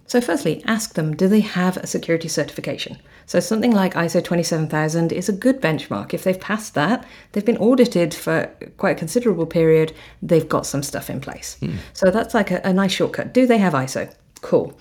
[0.07, 2.97] So, firstly, ask them do they have a security certification?
[3.27, 6.13] So, something like ISO 27000 is a good benchmark.
[6.13, 10.81] If they've passed that, they've been audited for quite a considerable period, they've got some
[10.81, 11.57] stuff in place.
[11.93, 13.31] So, that's like a, a nice shortcut.
[13.31, 14.11] Do they have ISO?
[14.41, 14.75] Cool.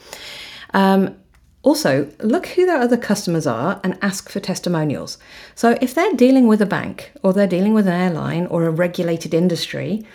[0.72, 1.16] Um,
[1.62, 5.18] also, look who their other customers are and ask for testimonials.
[5.54, 8.70] So, if they're dealing with a bank or they're dealing with an airline or a
[8.70, 10.06] regulated industry,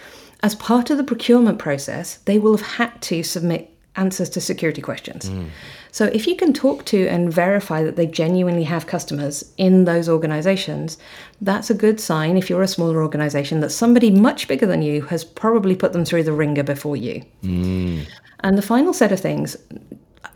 [0.41, 4.81] as part of the procurement process, they will have had to submit answers to security
[4.81, 5.27] questions.
[5.27, 5.45] Hmm.
[5.91, 10.10] So, if you can talk to and verify that they genuinely have customers in those
[10.10, 10.97] organizations,
[11.41, 15.03] that's a good sign if you're a smaller organization that somebody much bigger than you
[15.03, 17.21] has probably put them through the ringer before you.
[17.41, 17.99] Hmm.
[18.39, 19.55] And the final set of things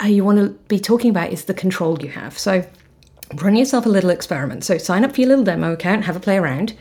[0.01, 2.37] Uh, you want to be talking about is the control you have.
[2.37, 2.65] So
[3.35, 4.63] run yourself a little experiment.
[4.63, 6.75] So sign up for your little demo account, have a play around.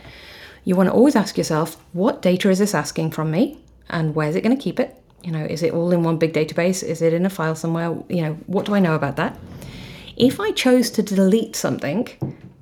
[0.64, 3.60] You want to always ask yourself, what data is this asking from me?
[3.90, 4.94] And where's it going to keep it?
[5.24, 6.82] You know, is it all in one big database?
[6.82, 7.96] Is it in a file somewhere?
[8.08, 9.38] You know, what do I know about that?
[10.16, 12.08] If I chose to delete something,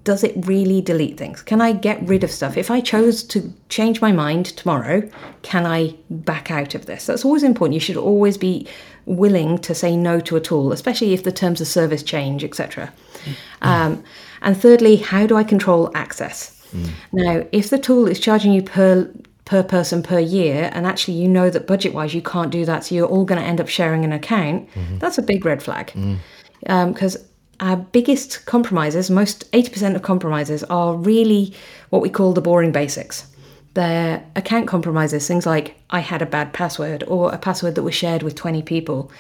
[0.04, 1.42] does it really delete things?
[1.42, 2.56] Can I get rid of stuff?
[2.56, 5.02] If I chose to change my mind tomorrow,
[5.42, 7.06] can I back out of this?
[7.06, 7.74] That's always important.
[7.74, 8.68] You should always be
[9.07, 12.92] willing to say no to a tool, especially if the terms of service change, etc.
[13.25, 13.35] Mm.
[13.62, 14.05] Um,
[14.42, 16.53] and thirdly, how do I control access?
[16.73, 16.90] Mm.
[17.12, 19.11] Now, if the tool is charging you per
[19.45, 22.85] per person per year, and actually you know that budget wise you can't do that,
[22.85, 24.99] so you're all going to end up sharing an account, mm-hmm.
[24.99, 25.92] that's a big red flag.
[25.92, 26.19] Mm.
[26.66, 27.16] Um, because
[27.61, 31.55] our biggest compromises, most 80% of compromises, are really
[31.90, 33.27] what we call the boring basics.
[33.76, 37.94] They're account compromises, things like I had a bad password or a password that was
[37.94, 39.10] shared with 20 people.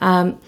[0.00, 0.40] Um,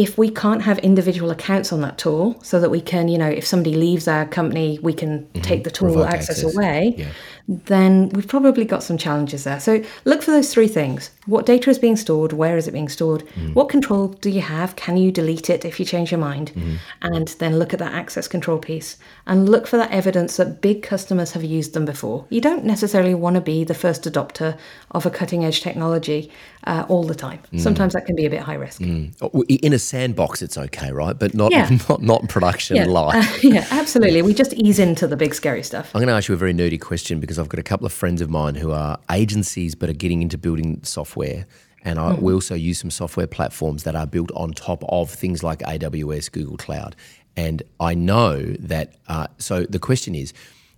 [0.00, 3.28] if we can't have individual accounts on that tool so that we can, you know,
[3.28, 5.42] if somebody leaves our company, we can mm-hmm.
[5.42, 6.56] take the tool Revoke access, access.
[6.56, 7.08] away, Yeah.
[7.46, 9.60] then we've probably got some challenges there.
[9.60, 11.10] So look for those three things.
[11.26, 12.32] What data is being stored?
[12.32, 13.26] Where is it being stored?
[13.26, 13.52] Mm-hmm.
[13.52, 14.74] What control do you have?
[14.76, 16.52] Can you delete it if you change your mind?
[16.54, 16.76] Mm-hmm.
[17.02, 20.82] And then look at that access control piece and look for that evidence that big
[20.82, 22.24] customers have used them before.
[22.30, 24.56] You don't necessarily want to be the first adopter
[24.92, 26.30] of a cutting edge technology
[26.64, 27.40] uh, all the time.
[27.56, 28.82] Sometimes that can be a bit high risk.
[29.22, 31.18] Oh, In a sandbox, it's okay, right?
[31.18, 31.68] But not Yeah.
[31.88, 33.38] not, not production Yeah, live.
[33.44, 34.22] yeah, absolutely.
[34.22, 35.90] We just ease into the big scary stuff.
[35.94, 37.92] I'm going to ask you a very nerdy question because I've got a couple of
[37.92, 41.46] friends of mine who are agencies but are getting into building software.
[41.82, 45.42] And I, we also use some software platforms that are built on top of things
[45.42, 46.94] like AWS, Google Cloud.
[47.36, 50.34] And I know that, uh, so the question is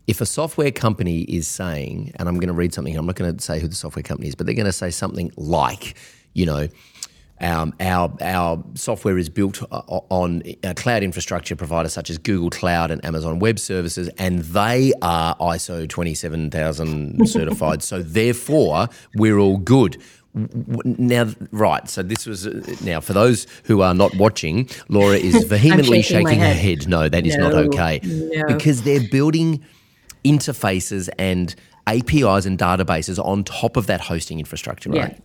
[0.07, 3.37] if a software company is saying, and I'm going to read something, I'm not going
[3.37, 5.95] to say who the software company is, but they're going to say something like,
[6.35, 6.69] you know,
[7.41, 12.93] um, our our software is built on a cloud infrastructure providers such as Google Cloud
[12.93, 17.83] and Amazon Web Services, and they are ISO twenty seven thousand certified.
[17.83, 20.01] So therefore, we're all good.
[20.35, 21.89] Now, right.
[21.91, 24.69] So this was uh, now for those who are not watching.
[24.89, 26.79] Laura is vehemently shaking shaking her head.
[26.83, 26.89] head.
[26.89, 28.45] No, that is not okay no.
[28.47, 29.65] because they're building
[30.25, 31.55] interfaces and
[31.87, 35.13] APIs and databases on top of that hosting infrastructure, right?
[35.13, 35.19] Yeah.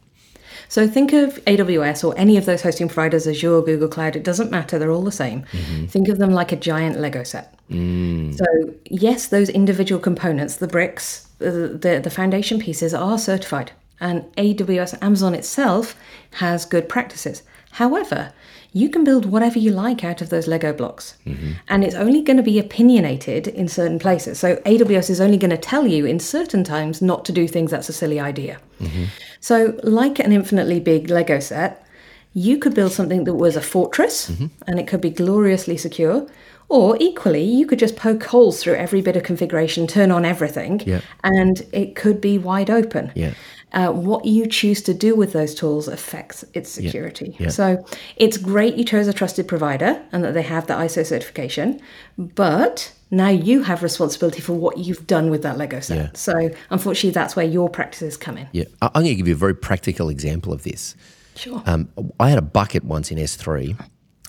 [0.69, 4.51] So think of AWS or any of those hosting providers, Azure, Google Cloud, it doesn't
[4.51, 5.43] matter, they're all the same.
[5.43, 5.85] Mm-hmm.
[5.85, 7.55] Think of them like a giant Lego set.
[7.69, 8.37] Mm.
[8.37, 8.45] So,
[8.85, 13.71] yes, those individual components, the bricks, the, the, the foundation pieces are certified.
[13.99, 15.95] And AWS, Amazon itself
[16.33, 17.43] has good practices.
[17.71, 18.33] However,
[18.77, 21.15] you can build whatever you like out of those Lego blocks.
[21.25, 21.53] Mm-hmm.
[21.67, 24.39] And it's only going to be opinionated in certain places.
[24.39, 27.71] So AWS is only going to tell you in certain times not to do things
[27.71, 28.59] that's a silly idea.
[28.79, 29.05] Mm-hmm.
[29.39, 31.85] So, like an infinitely big Lego set,
[32.33, 34.47] you could build something that was a fortress mm-hmm.
[34.67, 36.27] and it could be gloriously secure.
[36.69, 40.81] Or equally, you could just poke holes through every bit of configuration, turn on everything,
[40.85, 40.99] Yeah.
[41.23, 43.11] and it could be wide open.
[43.15, 43.33] Yeah.
[43.73, 47.35] Uh, what you choose to do with those tools affects its security.
[47.37, 47.49] Yeah.
[47.49, 51.81] So it's great you chose a trusted provider and that they have the ISO certification,
[52.17, 55.97] but now you have responsibility for what you've done with that Lego set.
[55.97, 56.09] Yeah.
[56.13, 58.47] So unfortunately, that's where your practices come in.
[58.53, 60.95] Yeah, I'm going to give you a very practical example of this.
[61.35, 61.61] Sure.
[61.65, 61.89] Um,
[62.19, 63.77] I had a bucket once in S3,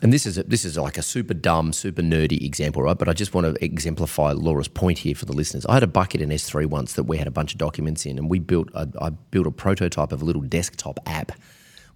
[0.00, 2.96] and this is a, this is like a super dumb, super nerdy example, right?
[2.96, 5.66] But I just want to exemplify Laura's point here for the listeners.
[5.66, 8.16] I had a bucket in S3 once that we had a bunch of documents in,
[8.16, 11.32] and we built a, I built a prototype of a little desktop app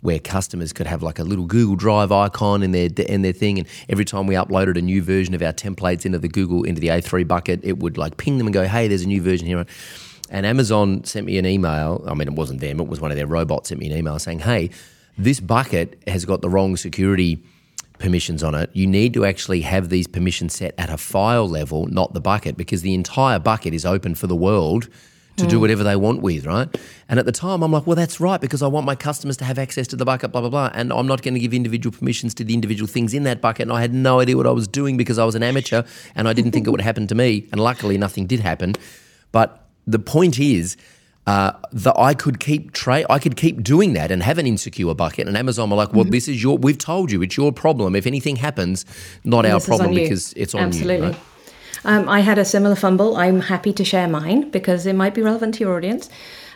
[0.00, 3.58] where customers could have like a little Google Drive icon in their in their thing,
[3.58, 6.80] and every time we uploaded a new version of our templates into the Google into
[6.80, 9.46] the S3 bucket, it would like ping them and go, "Hey, there's a new version
[9.46, 9.64] here."
[10.28, 12.02] And Amazon sent me an email.
[12.08, 14.18] I mean, it wasn't them; it was one of their robots sent me an email
[14.18, 14.70] saying, "Hey,
[15.16, 17.44] this bucket has got the wrong security."
[18.02, 21.86] Permissions on it, you need to actually have these permissions set at a file level,
[21.86, 24.88] not the bucket, because the entire bucket is open for the world
[25.36, 25.62] to do hmm.
[25.62, 26.68] whatever they want with, right?
[27.08, 29.44] And at the time, I'm like, well, that's right, because I want my customers to
[29.44, 30.70] have access to the bucket, blah, blah, blah.
[30.74, 33.62] And I'm not going to give individual permissions to the individual things in that bucket.
[33.62, 35.84] And I had no idea what I was doing because I was an amateur
[36.14, 37.48] and I didn't think it would happen to me.
[37.52, 38.74] And luckily, nothing did happen.
[39.30, 40.76] But the point is,
[41.26, 44.94] uh, that I could keep tra- I could keep doing that and have an insecure
[44.94, 45.28] bucket.
[45.28, 46.58] And Amazon were like, "Well, this is your.
[46.58, 47.94] We've told you it's your problem.
[47.94, 48.84] If anything happens,
[49.24, 50.96] not our problem because it's on Absolutely.
[50.96, 51.20] you." Right?
[51.84, 53.16] Um, I had a similar fumble.
[53.16, 56.08] I'm happy to share mine because it might be relevant to your audience.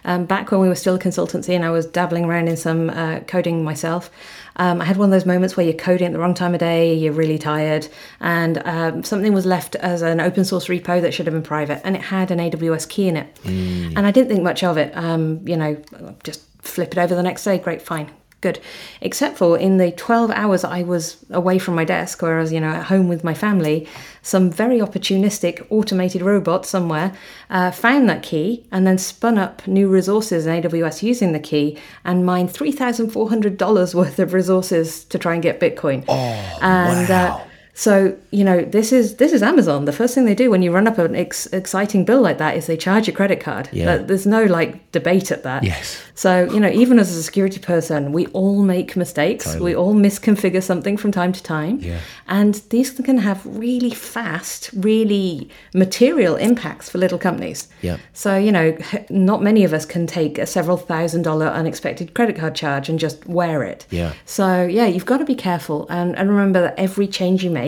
[0.07, 2.89] Um, back when we were still a consultancy and I was dabbling around in some
[2.89, 4.11] uh, coding myself,
[4.57, 6.61] um, I had one of those moments where you're coding at the wrong time of
[6.61, 7.89] day, you're really tired,
[8.21, 11.83] and um, something was left as an open source repo that should have been private,
[11.85, 13.37] and it had an AWS key in it.
[13.45, 14.97] And I didn't think much of it.
[14.97, 15.77] Um, you know,
[16.25, 18.61] just flip it over the next day, great, fine good
[19.01, 22.53] except for in the 12 hours i was away from my desk or i was
[22.53, 23.87] you know at home with my family
[24.23, 27.17] some very opportunistic automated robot somewhere
[27.51, 31.79] uh, found that key and then spun up new resources in aws using the key
[32.05, 37.39] and mined $3400 worth of resources to try and get bitcoin oh, and wow.
[37.39, 39.85] uh, so you know this is this is Amazon.
[39.85, 42.57] The first thing they do when you run up an ex- exciting bill like that
[42.57, 43.69] is they charge your credit card.
[43.71, 43.99] Yeah.
[43.99, 45.63] There's no like debate at that.
[45.63, 46.03] Yes.
[46.15, 49.45] So you know even as a security person, we all make mistakes.
[49.45, 49.73] Totally.
[49.73, 51.79] We all misconfigure something from time to time.
[51.81, 52.01] Yeah.
[52.29, 57.69] And these can have really fast, really material impacts for little companies.
[57.83, 57.99] Yeah.
[58.15, 58.75] So you know
[59.11, 62.99] not many of us can take a several thousand dollar unexpected credit card charge and
[62.99, 63.87] just wear it.
[63.91, 64.15] Yeah.
[64.25, 67.66] So yeah, you've got to be careful and, and remember that every change you make,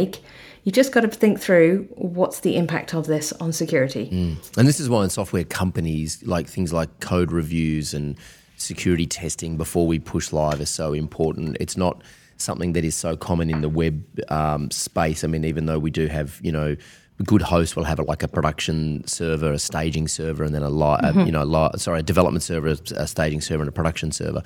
[0.65, 4.09] you just got to think through what's the impact of this on security.
[4.57, 8.17] And this is why in software companies, like things like code reviews and
[8.57, 11.57] security testing before we push live is so important.
[11.61, 12.03] It's not
[12.37, 15.25] something that is so common in the web um, space.
[15.25, 16.77] I mean, even though we do have, you know,
[17.25, 20.71] good host will have a, like a production server, a staging server, and then a,
[20.71, 24.13] li- a you know, li- sorry, a development server, a staging server, and a production
[24.13, 24.43] server.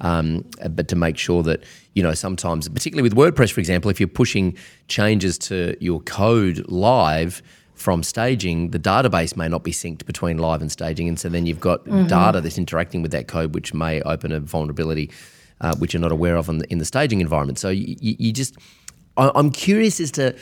[0.00, 1.62] Um, but to make sure that
[1.94, 4.56] you know, sometimes, particularly with WordPress, for example, if you're pushing
[4.88, 7.42] changes to your code live
[7.74, 11.46] from staging, the database may not be synced between live and staging, and so then
[11.46, 15.10] you've got data that's interacting with that code, which may open a vulnerability
[15.60, 17.58] uh, which you're not aware of in the, in the staging environment.
[17.58, 18.56] So you, you, you just,
[19.16, 20.34] I, I'm curious as to.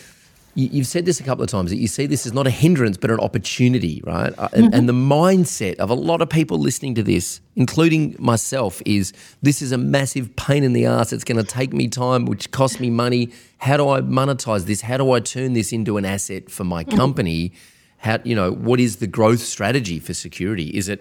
[0.54, 2.50] You, you've said this a couple of times that you see this as not a
[2.50, 4.32] hindrance but an opportunity, right?
[4.38, 8.80] Uh, And, and the mindset of a lot of people listening to this, including myself,
[8.86, 11.12] is this is a massive pain in the ass.
[11.12, 13.32] It's going to take me time, which costs me money.
[13.58, 14.82] How do I monetize this?
[14.82, 17.52] How do I turn this into an asset for my company?
[17.98, 20.68] How you know what is the growth strategy for security?
[20.68, 21.00] Is it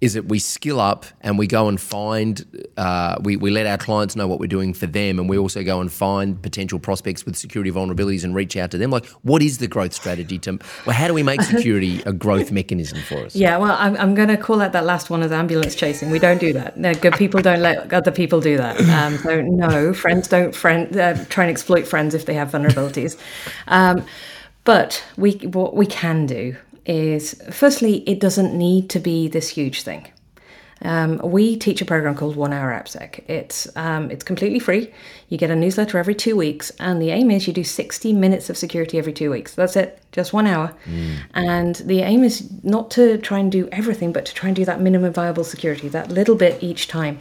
[0.00, 2.44] is that we skill up and we go and find
[2.76, 5.64] uh, we, we let our clients know what we're doing for them and we also
[5.64, 9.42] go and find potential prospects with security vulnerabilities and reach out to them like what
[9.42, 13.24] is the growth strategy to well how do we make security a growth mechanism for
[13.24, 16.10] us Yeah, well, I'm, I'm going to call out that last one as ambulance chasing.
[16.10, 16.76] We don't do that.
[16.76, 18.78] No, good people don't let other people do that.
[18.88, 23.18] Um, so no, friends don't friend uh, try and exploit friends if they have vulnerabilities.
[23.66, 24.04] Um,
[24.64, 26.56] but we what we can do
[26.88, 30.08] is, firstly, it doesn't need to be this huge thing.
[30.82, 33.28] Um, we teach a program called One Hour AppSec.
[33.28, 34.92] It's um, it's completely free.
[35.28, 38.48] You get a newsletter every two weeks, and the aim is you do 60 minutes
[38.48, 39.54] of security every two weeks.
[39.54, 40.72] That's it, just one hour.
[41.34, 44.64] And the aim is not to try and do everything, but to try and do
[44.66, 47.20] that minimum viable security, that little bit each time.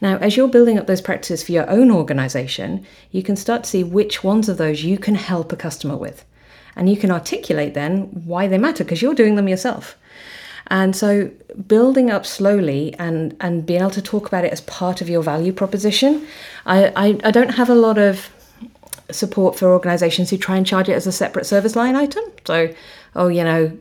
[0.00, 3.70] Now, as you're building up those practices for your own organization, you can start to
[3.70, 6.24] see which ones of those you can help a customer with.
[6.78, 9.96] And you can articulate then why they matter because you're doing them yourself.
[10.68, 11.30] And so
[11.66, 15.22] building up slowly and, and being able to talk about it as part of your
[15.22, 16.26] value proposition.
[16.66, 18.30] I, I, I don't have a lot of
[19.10, 22.22] support for organizations who try and charge it as a separate service line item.
[22.44, 22.72] So,
[23.16, 23.76] oh, you know,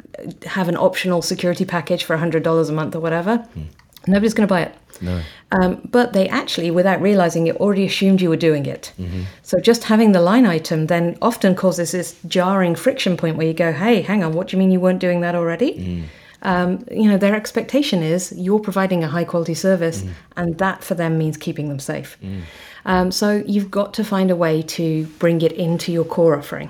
[0.45, 3.45] have an optional security package for $100 a month or whatever.
[3.57, 3.65] Mm.
[4.07, 4.75] Nobody's going to buy it.
[5.01, 5.21] No.
[5.51, 8.93] Um, but they actually, without realizing it, already assumed you were doing it.
[8.99, 9.23] Mm-hmm.
[9.43, 13.53] So just having the line item then often causes this jarring friction point where you
[13.53, 15.73] go, hey, hang on, what do you mean you weren't doing that already?
[15.73, 16.03] Mm
[16.43, 20.11] um, you know, their expectation is you're providing a high quality service, mm.
[20.35, 22.17] and that for them means keeping them safe.
[22.21, 22.41] Mm.
[22.85, 26.69] Um, so you've got to find a way to bring it into your core offering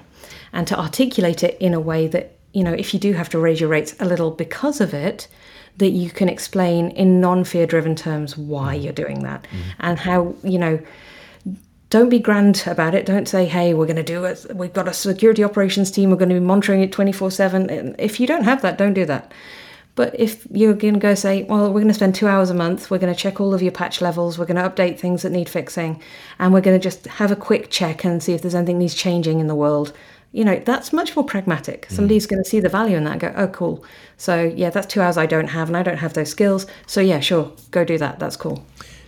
[0.54, 3.40] and to articulate it in a way that, you know, if you do have to
[3.40, 5.28] raise your rates a little because of it,
[5.78, 8.84] that you can explain in non fear driven terms why mm.
[8.84, 9.62] you're doing that mm.
[9.80, 10.80] and how, you know,
[11.90, 13.06] don't be grand about it.
[13.06, 14.46] Don't say, hey, we're going to do it.
[14.54, 16.10] We've got a security operations team.
[16.10, 17.96] We're going to be monitoring it 24 7.
[17.98, 19.32] If you don't have that, don't do that.
[19.96, 22.54] But if you're going to go say, well, we're going to spend two hours a
[22.54, 25.24] month, we're going to check all of your patch levels, we're going to update things
[25.24, 26.00] that need fixing,
[26.38, 28.94] and we're going to just have a quick check and see if there's anything needs
[28.94, 29.94] changing in the world.
[30.38, 31.88] You know, that's much more pragmatic.
[31.88, 31.96] Mm.
[31.96, 33.84] Somebody's going to see the value in that and go, oh, cool.
[34.18, 36.68] So, yeah, that's two hours I don't have, and I don't have those skills.
[36.86, 38.20] So, yeah, sure, go do that.
[38.20, 38.64] That's cool.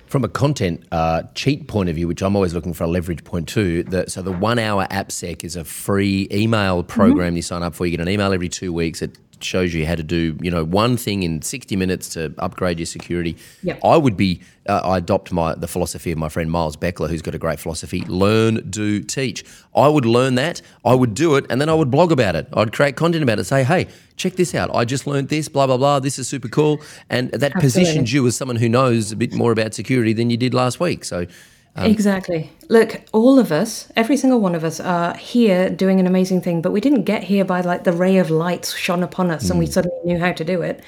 [0.07, 3.23] From a content uh, cheat point of view, which I'm always looking for a leverage
[3.23, 7.35] point too, the, so the one hour AppSec is a free email program mm-hmm.
[7.35, 7.85] you sign up for.
[7.85, 9.03] You get an email every two weeks.
[9.03, 12.79] It shows you how to do you know one thing in 60 minutes to upgrade
[12.79, 13.37] your security.
[13.63, 13.79] Yep.
[13.83, 17.21] i would be uh, i adopt my the philosophy of my friend miles beckler who's
[17.21, 19.43] got a great philosophy learn do teach.
[19.75, 22.47] I would learn that i would do it and then i would blog about it.
[22.53, 23.87] I'd create content about it say hey
[24.19, 24.69] check this out.
[24.75, 25.99] I just learned this blah blah blah.
[25.99, 26.81] This is super cool.
[27.09, 27.61] And that Absolutely.
[27.61, 30.79] positions you as someone who knows a bit more about security than you did last
[30.79, 31.05] week.
[31.05, 31.25] So
[31.75, 32.51] um, exactly.
[32.69, 36.61] Look, all of us, every single one of us, are here doing an amazing thing,
[36.61, 39.51] but we didn't get here by like the ray of light shone upon us mm.
[39.51, 39.71] and we mm.
[39.71, 40.83] suddenly knew how to do it.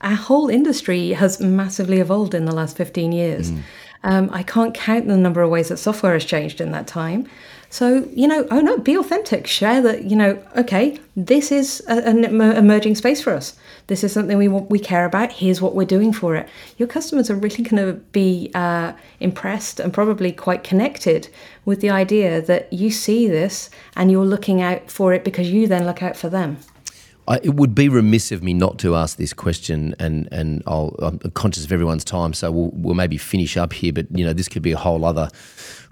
[0.00, 3.50] Our whole industry has massively evolved in the last 15 years.
[3.50, 3.62] Mm.
[4.04, 7.28] Um, I can't count the number of ways that software has changed in that time.
[7.70, 9.46] So, you know, oh no, be authentic.
[9.46, 13.56] Share that, you know, okay, this is a, an emerging space for us.
[13.88, 15.32] This is something we want, we care about.
[15.32, 16.48] Here's what we're doing for it.
[16.78, 21.28] Your customers are really going to be uh, impressed and probably quite connected
[21.66, 25.66] with the idea that you see this and you're looking out for it because you
[25.66, 26.56] then look out for them.
[27.28, 30.88] I, it would be remiss of me not to ask this question, and and i
[31.02, 33.92] am conscious of everyone's time, so we'll, we'll maybe finish up here.
[33.92, 35.28] But you know, this could be a whole other,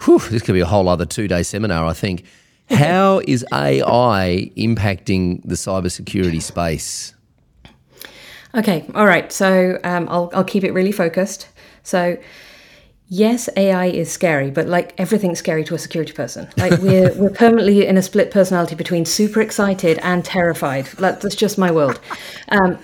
[0.04, 1.84] whew, this could be a whole other two day seminar.
[1.86, 2.24] I think.
[2.68, 7.14] How is AI impacting the cybersecurity space?
[8.56, 9.30] Okay, all right.
[9.30, 11.48] So um, I'll I'll keep it really focused.
[11.84, 12.16] So
[13.08, 16.48] yes, AI is scary, but like everything's scary to a security person.
[16.56, 20.88] Like we're we're permanently in a split personality between super excited and terrified.
[20.98, 22.00] Like, that's just my world.
[22.48, 22.78] Um,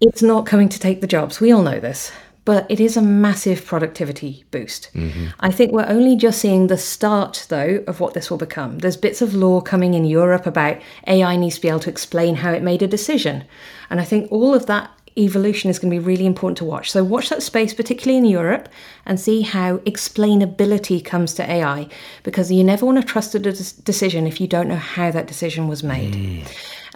[0.00, 1.40] it's not coming to take the jobs.
[1.40, 2.12] We all know this.
[2.44, 4.90] But it is a massive productivity boost.
[4.94, 5.30] Mm-hmm.
[5.40, 8.78] I think we're only just seeing the start, though, of what this will become.
[8.78, 12.36] There's bits of law coming in Europe about AI needs to be able to explain
[12.36, 13.44] how it made a decision.
[13.90, 16.90] And I think all of that evolution is going to be really important to watch.
[16.90, 18.68] So, watch that space, particularly in Europe,
[19.04, 21.88] and see how explainability comes to AI
[22.22, 25.68] because you never want to trust a decision if you don't know how that decision
[25.68, 26.14] was made.
[26.14, 26.46] Mm.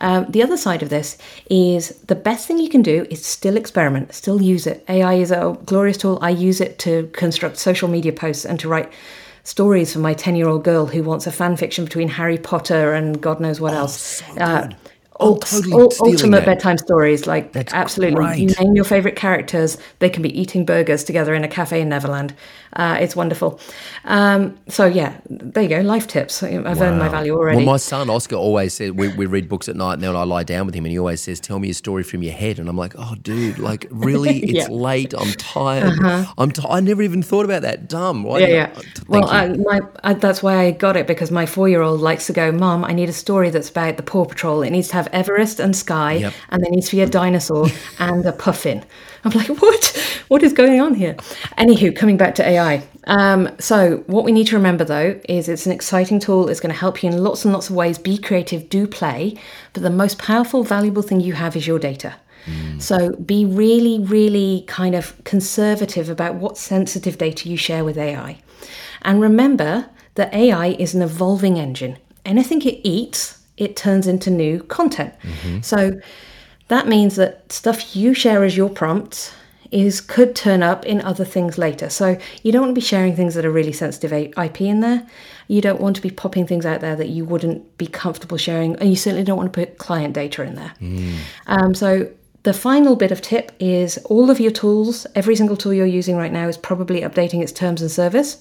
[0.00, 1.18] Um, the other side of this
[1.50, 4.84] is the best thing you can do is still experiment, still use it.
[4.88, 6.18] AI is a glorious tool.
[6.22, 8.90] I use it to construct social media posts and to write
[9.44, 12.94] stories for my 10 year old girl who wants a fan fiction between Harry Potter
[12.94, 14.00] and God knows what oh, else.
[14.00, 14.70] So uh,
[15.20, 16.46] Oh, totally ultimate that.
[16.46, 17.26] bedtime stories.
[17.26, 18.38] Like That's absolutely, great.
[18.38, 19.78] you name your favorite characters.
[19.98, 22.34] They can be eating burgers together in a cafe in Neverland.
[22.74, 23.60] Uh, it's wonderful.
[24.04, 25.80] Um, so yeah, there you go.
[25.80, 26.42] Life tips.
[26.42, 26.82] I've wow.
[26.82, 27.56] earned my value already.
[27.58, 30.22] Well, my son Oscar always said we, we read books at night, and then I
[30.22, 32.58] lie down with him, and he always says, "Tell me a story from your head."
[32.58, 34.38] And I'm like, "Oh, dude, like really?
[34.40, 34.74] It's yeah.
[34.74, 35.14] late.
[35.14, 35.98] I'm tired.
[36.00, 36.32] Uh-huh.
[36.38, 37.88] I'm t- I never even thought about that.
[37.88, 38.22] Dumb.
[38.22, 38.72] Why yeah, yeah.
[38.76, 42.00] I, well, I, my, I, that's why I got it because my four year old
[42.00, 44.62] likes to go, "Mom, I need a story that's about the Paw Patrol.
[44.62, 46.34] It needs to have Everest and Skye, yep.
[46.50, 47.66] and there needs to be a dinosaur
[47.98, 48.84] and a puffin."
[49.24, 50.24] I'm like, what?
[50.28, 51.14] What is going on here?
[51.58, 52.82] Anywho, coming back to AI.
[53.04, 56.48] Um, so, what we need to remember though is it's an exciting tool.
[56.48, 57.98] It's going to help you in lots and lots of ways.
[57.98, 59.36] Be creative, do play.
[59.72, 62.14] But the most powerful, valuable thing you have is your data.
[62.46, 62.80] Mm.
[62.80, 68.38] So, be really, really kind of conservative about what sensitive data you share with AI.
[69.02, 71.98] And remember that AI is an evolving engine.
[72.24, 75.14] Anything it eats, it turns into new content.
[75.22, 75.60] Mm-hmm.
[75.62, 76.00] So,
[76.70, 79.32] that means that stuff you share as your prompts
[79.72, 81.90] is could turn up in other things later.
[81.90, 85.04] So you don't want to be sharing things that are really sensitive IP in there.
[85.48, 88.76] You don't want to be popping things out there that you wouldn't be comfortable sharing,
[88.76, 90.72] and you certainly don't want to put client data in there.
[90.80, 91.16] Mm.
[91.48, 92.08] Um, so
[92.44, 96.16] the final bit of tip is all of your tools, every single tool you're using
[96.16, 98.40] right now is probably updating its terms and service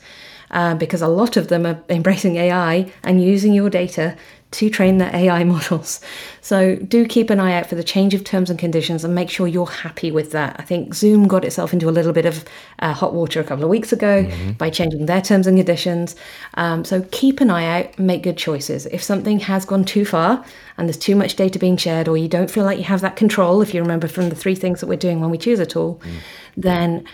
[0.52, 4.16] uh, because a lot of them are embracing AI and using your data
[4.52, 6.02] to train their AI models.
[6.42, 9.30] So do keep an eye out for the change of terms and conditions and make
[9.30, 10.56] sure you're happy with that.
[10.60, 12.44] I think Zoom got itself into a little bit of
[12.80, 14.52] uh, hot water a couple of weeks ago mm-hmm.
[14.54, 16.16] by changing their terms and conditions.
[16.56, 18.86] Um, so keep an eye out, make good choices.
[18.88, 20.44] If something has gone too far
[20.78, 23.16] and there's too much data being shared, or you don't feel like you have that
[23.16, 25.66] control, if you remember from the three things that we're doing when we choose a
[25.66, 26.20] tool, mm.
[26.58, 27.06] then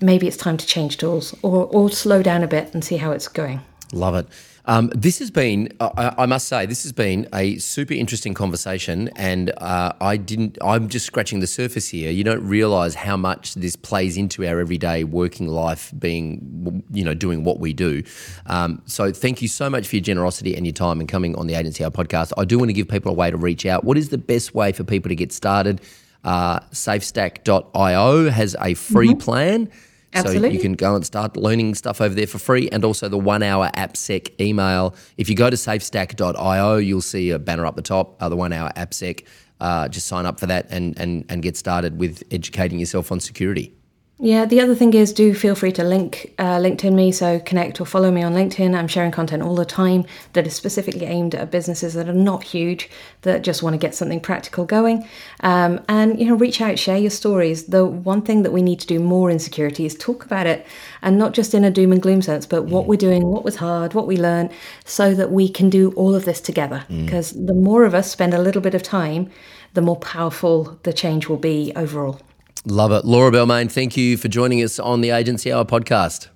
[0.00, 3.12] maybe it's time to change tools or, or slow down a bit and see how
[3.12, 3.60] it's going.
[3.92, 4.26] Love it.
[4.64, 9.08] Um, this has been, I, I, must say, this has been a super interesting conversation,
[9.16, 10.56] and uh, I didn't.
[10.62, 12.12] I'm just scratching the surface here.
[12.12, 17.14] You don't realise how much this plays into our everyday working life, being, you know,
[17.14, 18.04] doing what we do.
[18.46, 21.48] Um, so, thank you so much for your generosity and your time and coming on
[21.48, 22.32] the Agency Hour podcast.
[22.36, 23.82] I do want to give people a way to reach out.
[23.82, 25.80] What is the best way for people to get started?
[26.22, 29.18] Uh, SafeStack.io has a free mm-hmm.
[29.18, 29.70] plan.
[30.14, 30.50] Absolutely.
[30.50, 33.18] So you can go and start learning stuff over there for free and also the
[33.18, 34.94] one hour AppSec email.
[35.16, 38.52] If you go to safestack.io, you'll see a banner up the top, uh, the one
[38.52, 39.24] hour AppSec.
[39.60, 43.20] Uh, just sign up for that and, and, and get started with educating yourself on
[43.20, 43.72] security.
[44.18, 47.80] Yeah, the other thing is do feel free to link uh, LinkedIn me, so connect
[47.80, 48.72] or follow me on LinkedIn.
[48.72, 50.04] I'm sharing content all the time
[50.34, 52.88] that is specifically aimed at businesses that are not huge,
[53.22, 55.08] that just want to get something practical going.
[55.40, 57.64] Um, and, you know, reach out, share your stories.
[57.64, 60.66] The one thing that we need to do more in security is talk about it,
[61.00, 63.56] and not just in a doom and gloom sense, but what we're doing, what was
[63.56, 64.52] hard, what we learned,
[64.84, 66.84] so that we can do all of this together.
[66.88, 67.48] Because mm.
[67.48, 69.32] the more of us spend a little bit of time,
[69.74, 72.20] the more powerful the change will be overall.
[72.64, 73.04] Love it.
[73.04, 76.28] Laura Bell Main, thank you for joining us on the Agency Hour podcast.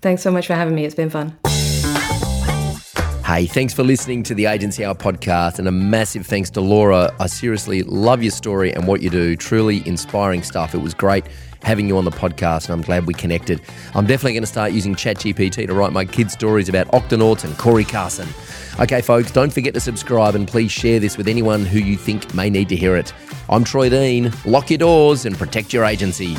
[0.00, 0.84] Thanks so much for having me.
[0.84, 1.38] It's been fun.
[3.32, 7.14] Hey, thanks for listening to the Agency Hour podcast, and a massive thanks to Laura.
[7.18, 9.36] I seriously love your story and what you do.
[9.36, 10.74] Truly inspiring stuff.
[10.74, 11.24] It was great
[11.62, 13.62] having you on the podcast, and I'm glad we connected.
[13.94, 17.56] I'm definitely going to start using ChatGPT to write my kids' stories about Octonauts and
[17.56, 18.28] Cory Carson.
[18.78, 22.34] Okay, folks, don't forget to subscribe and please share this with anyone who you think
[22.34, 23.14] may need to hear it.
[23.48, 24.30] I'm Troy Dean.
[24.44, 26.36] Lock your doors and protect your agency.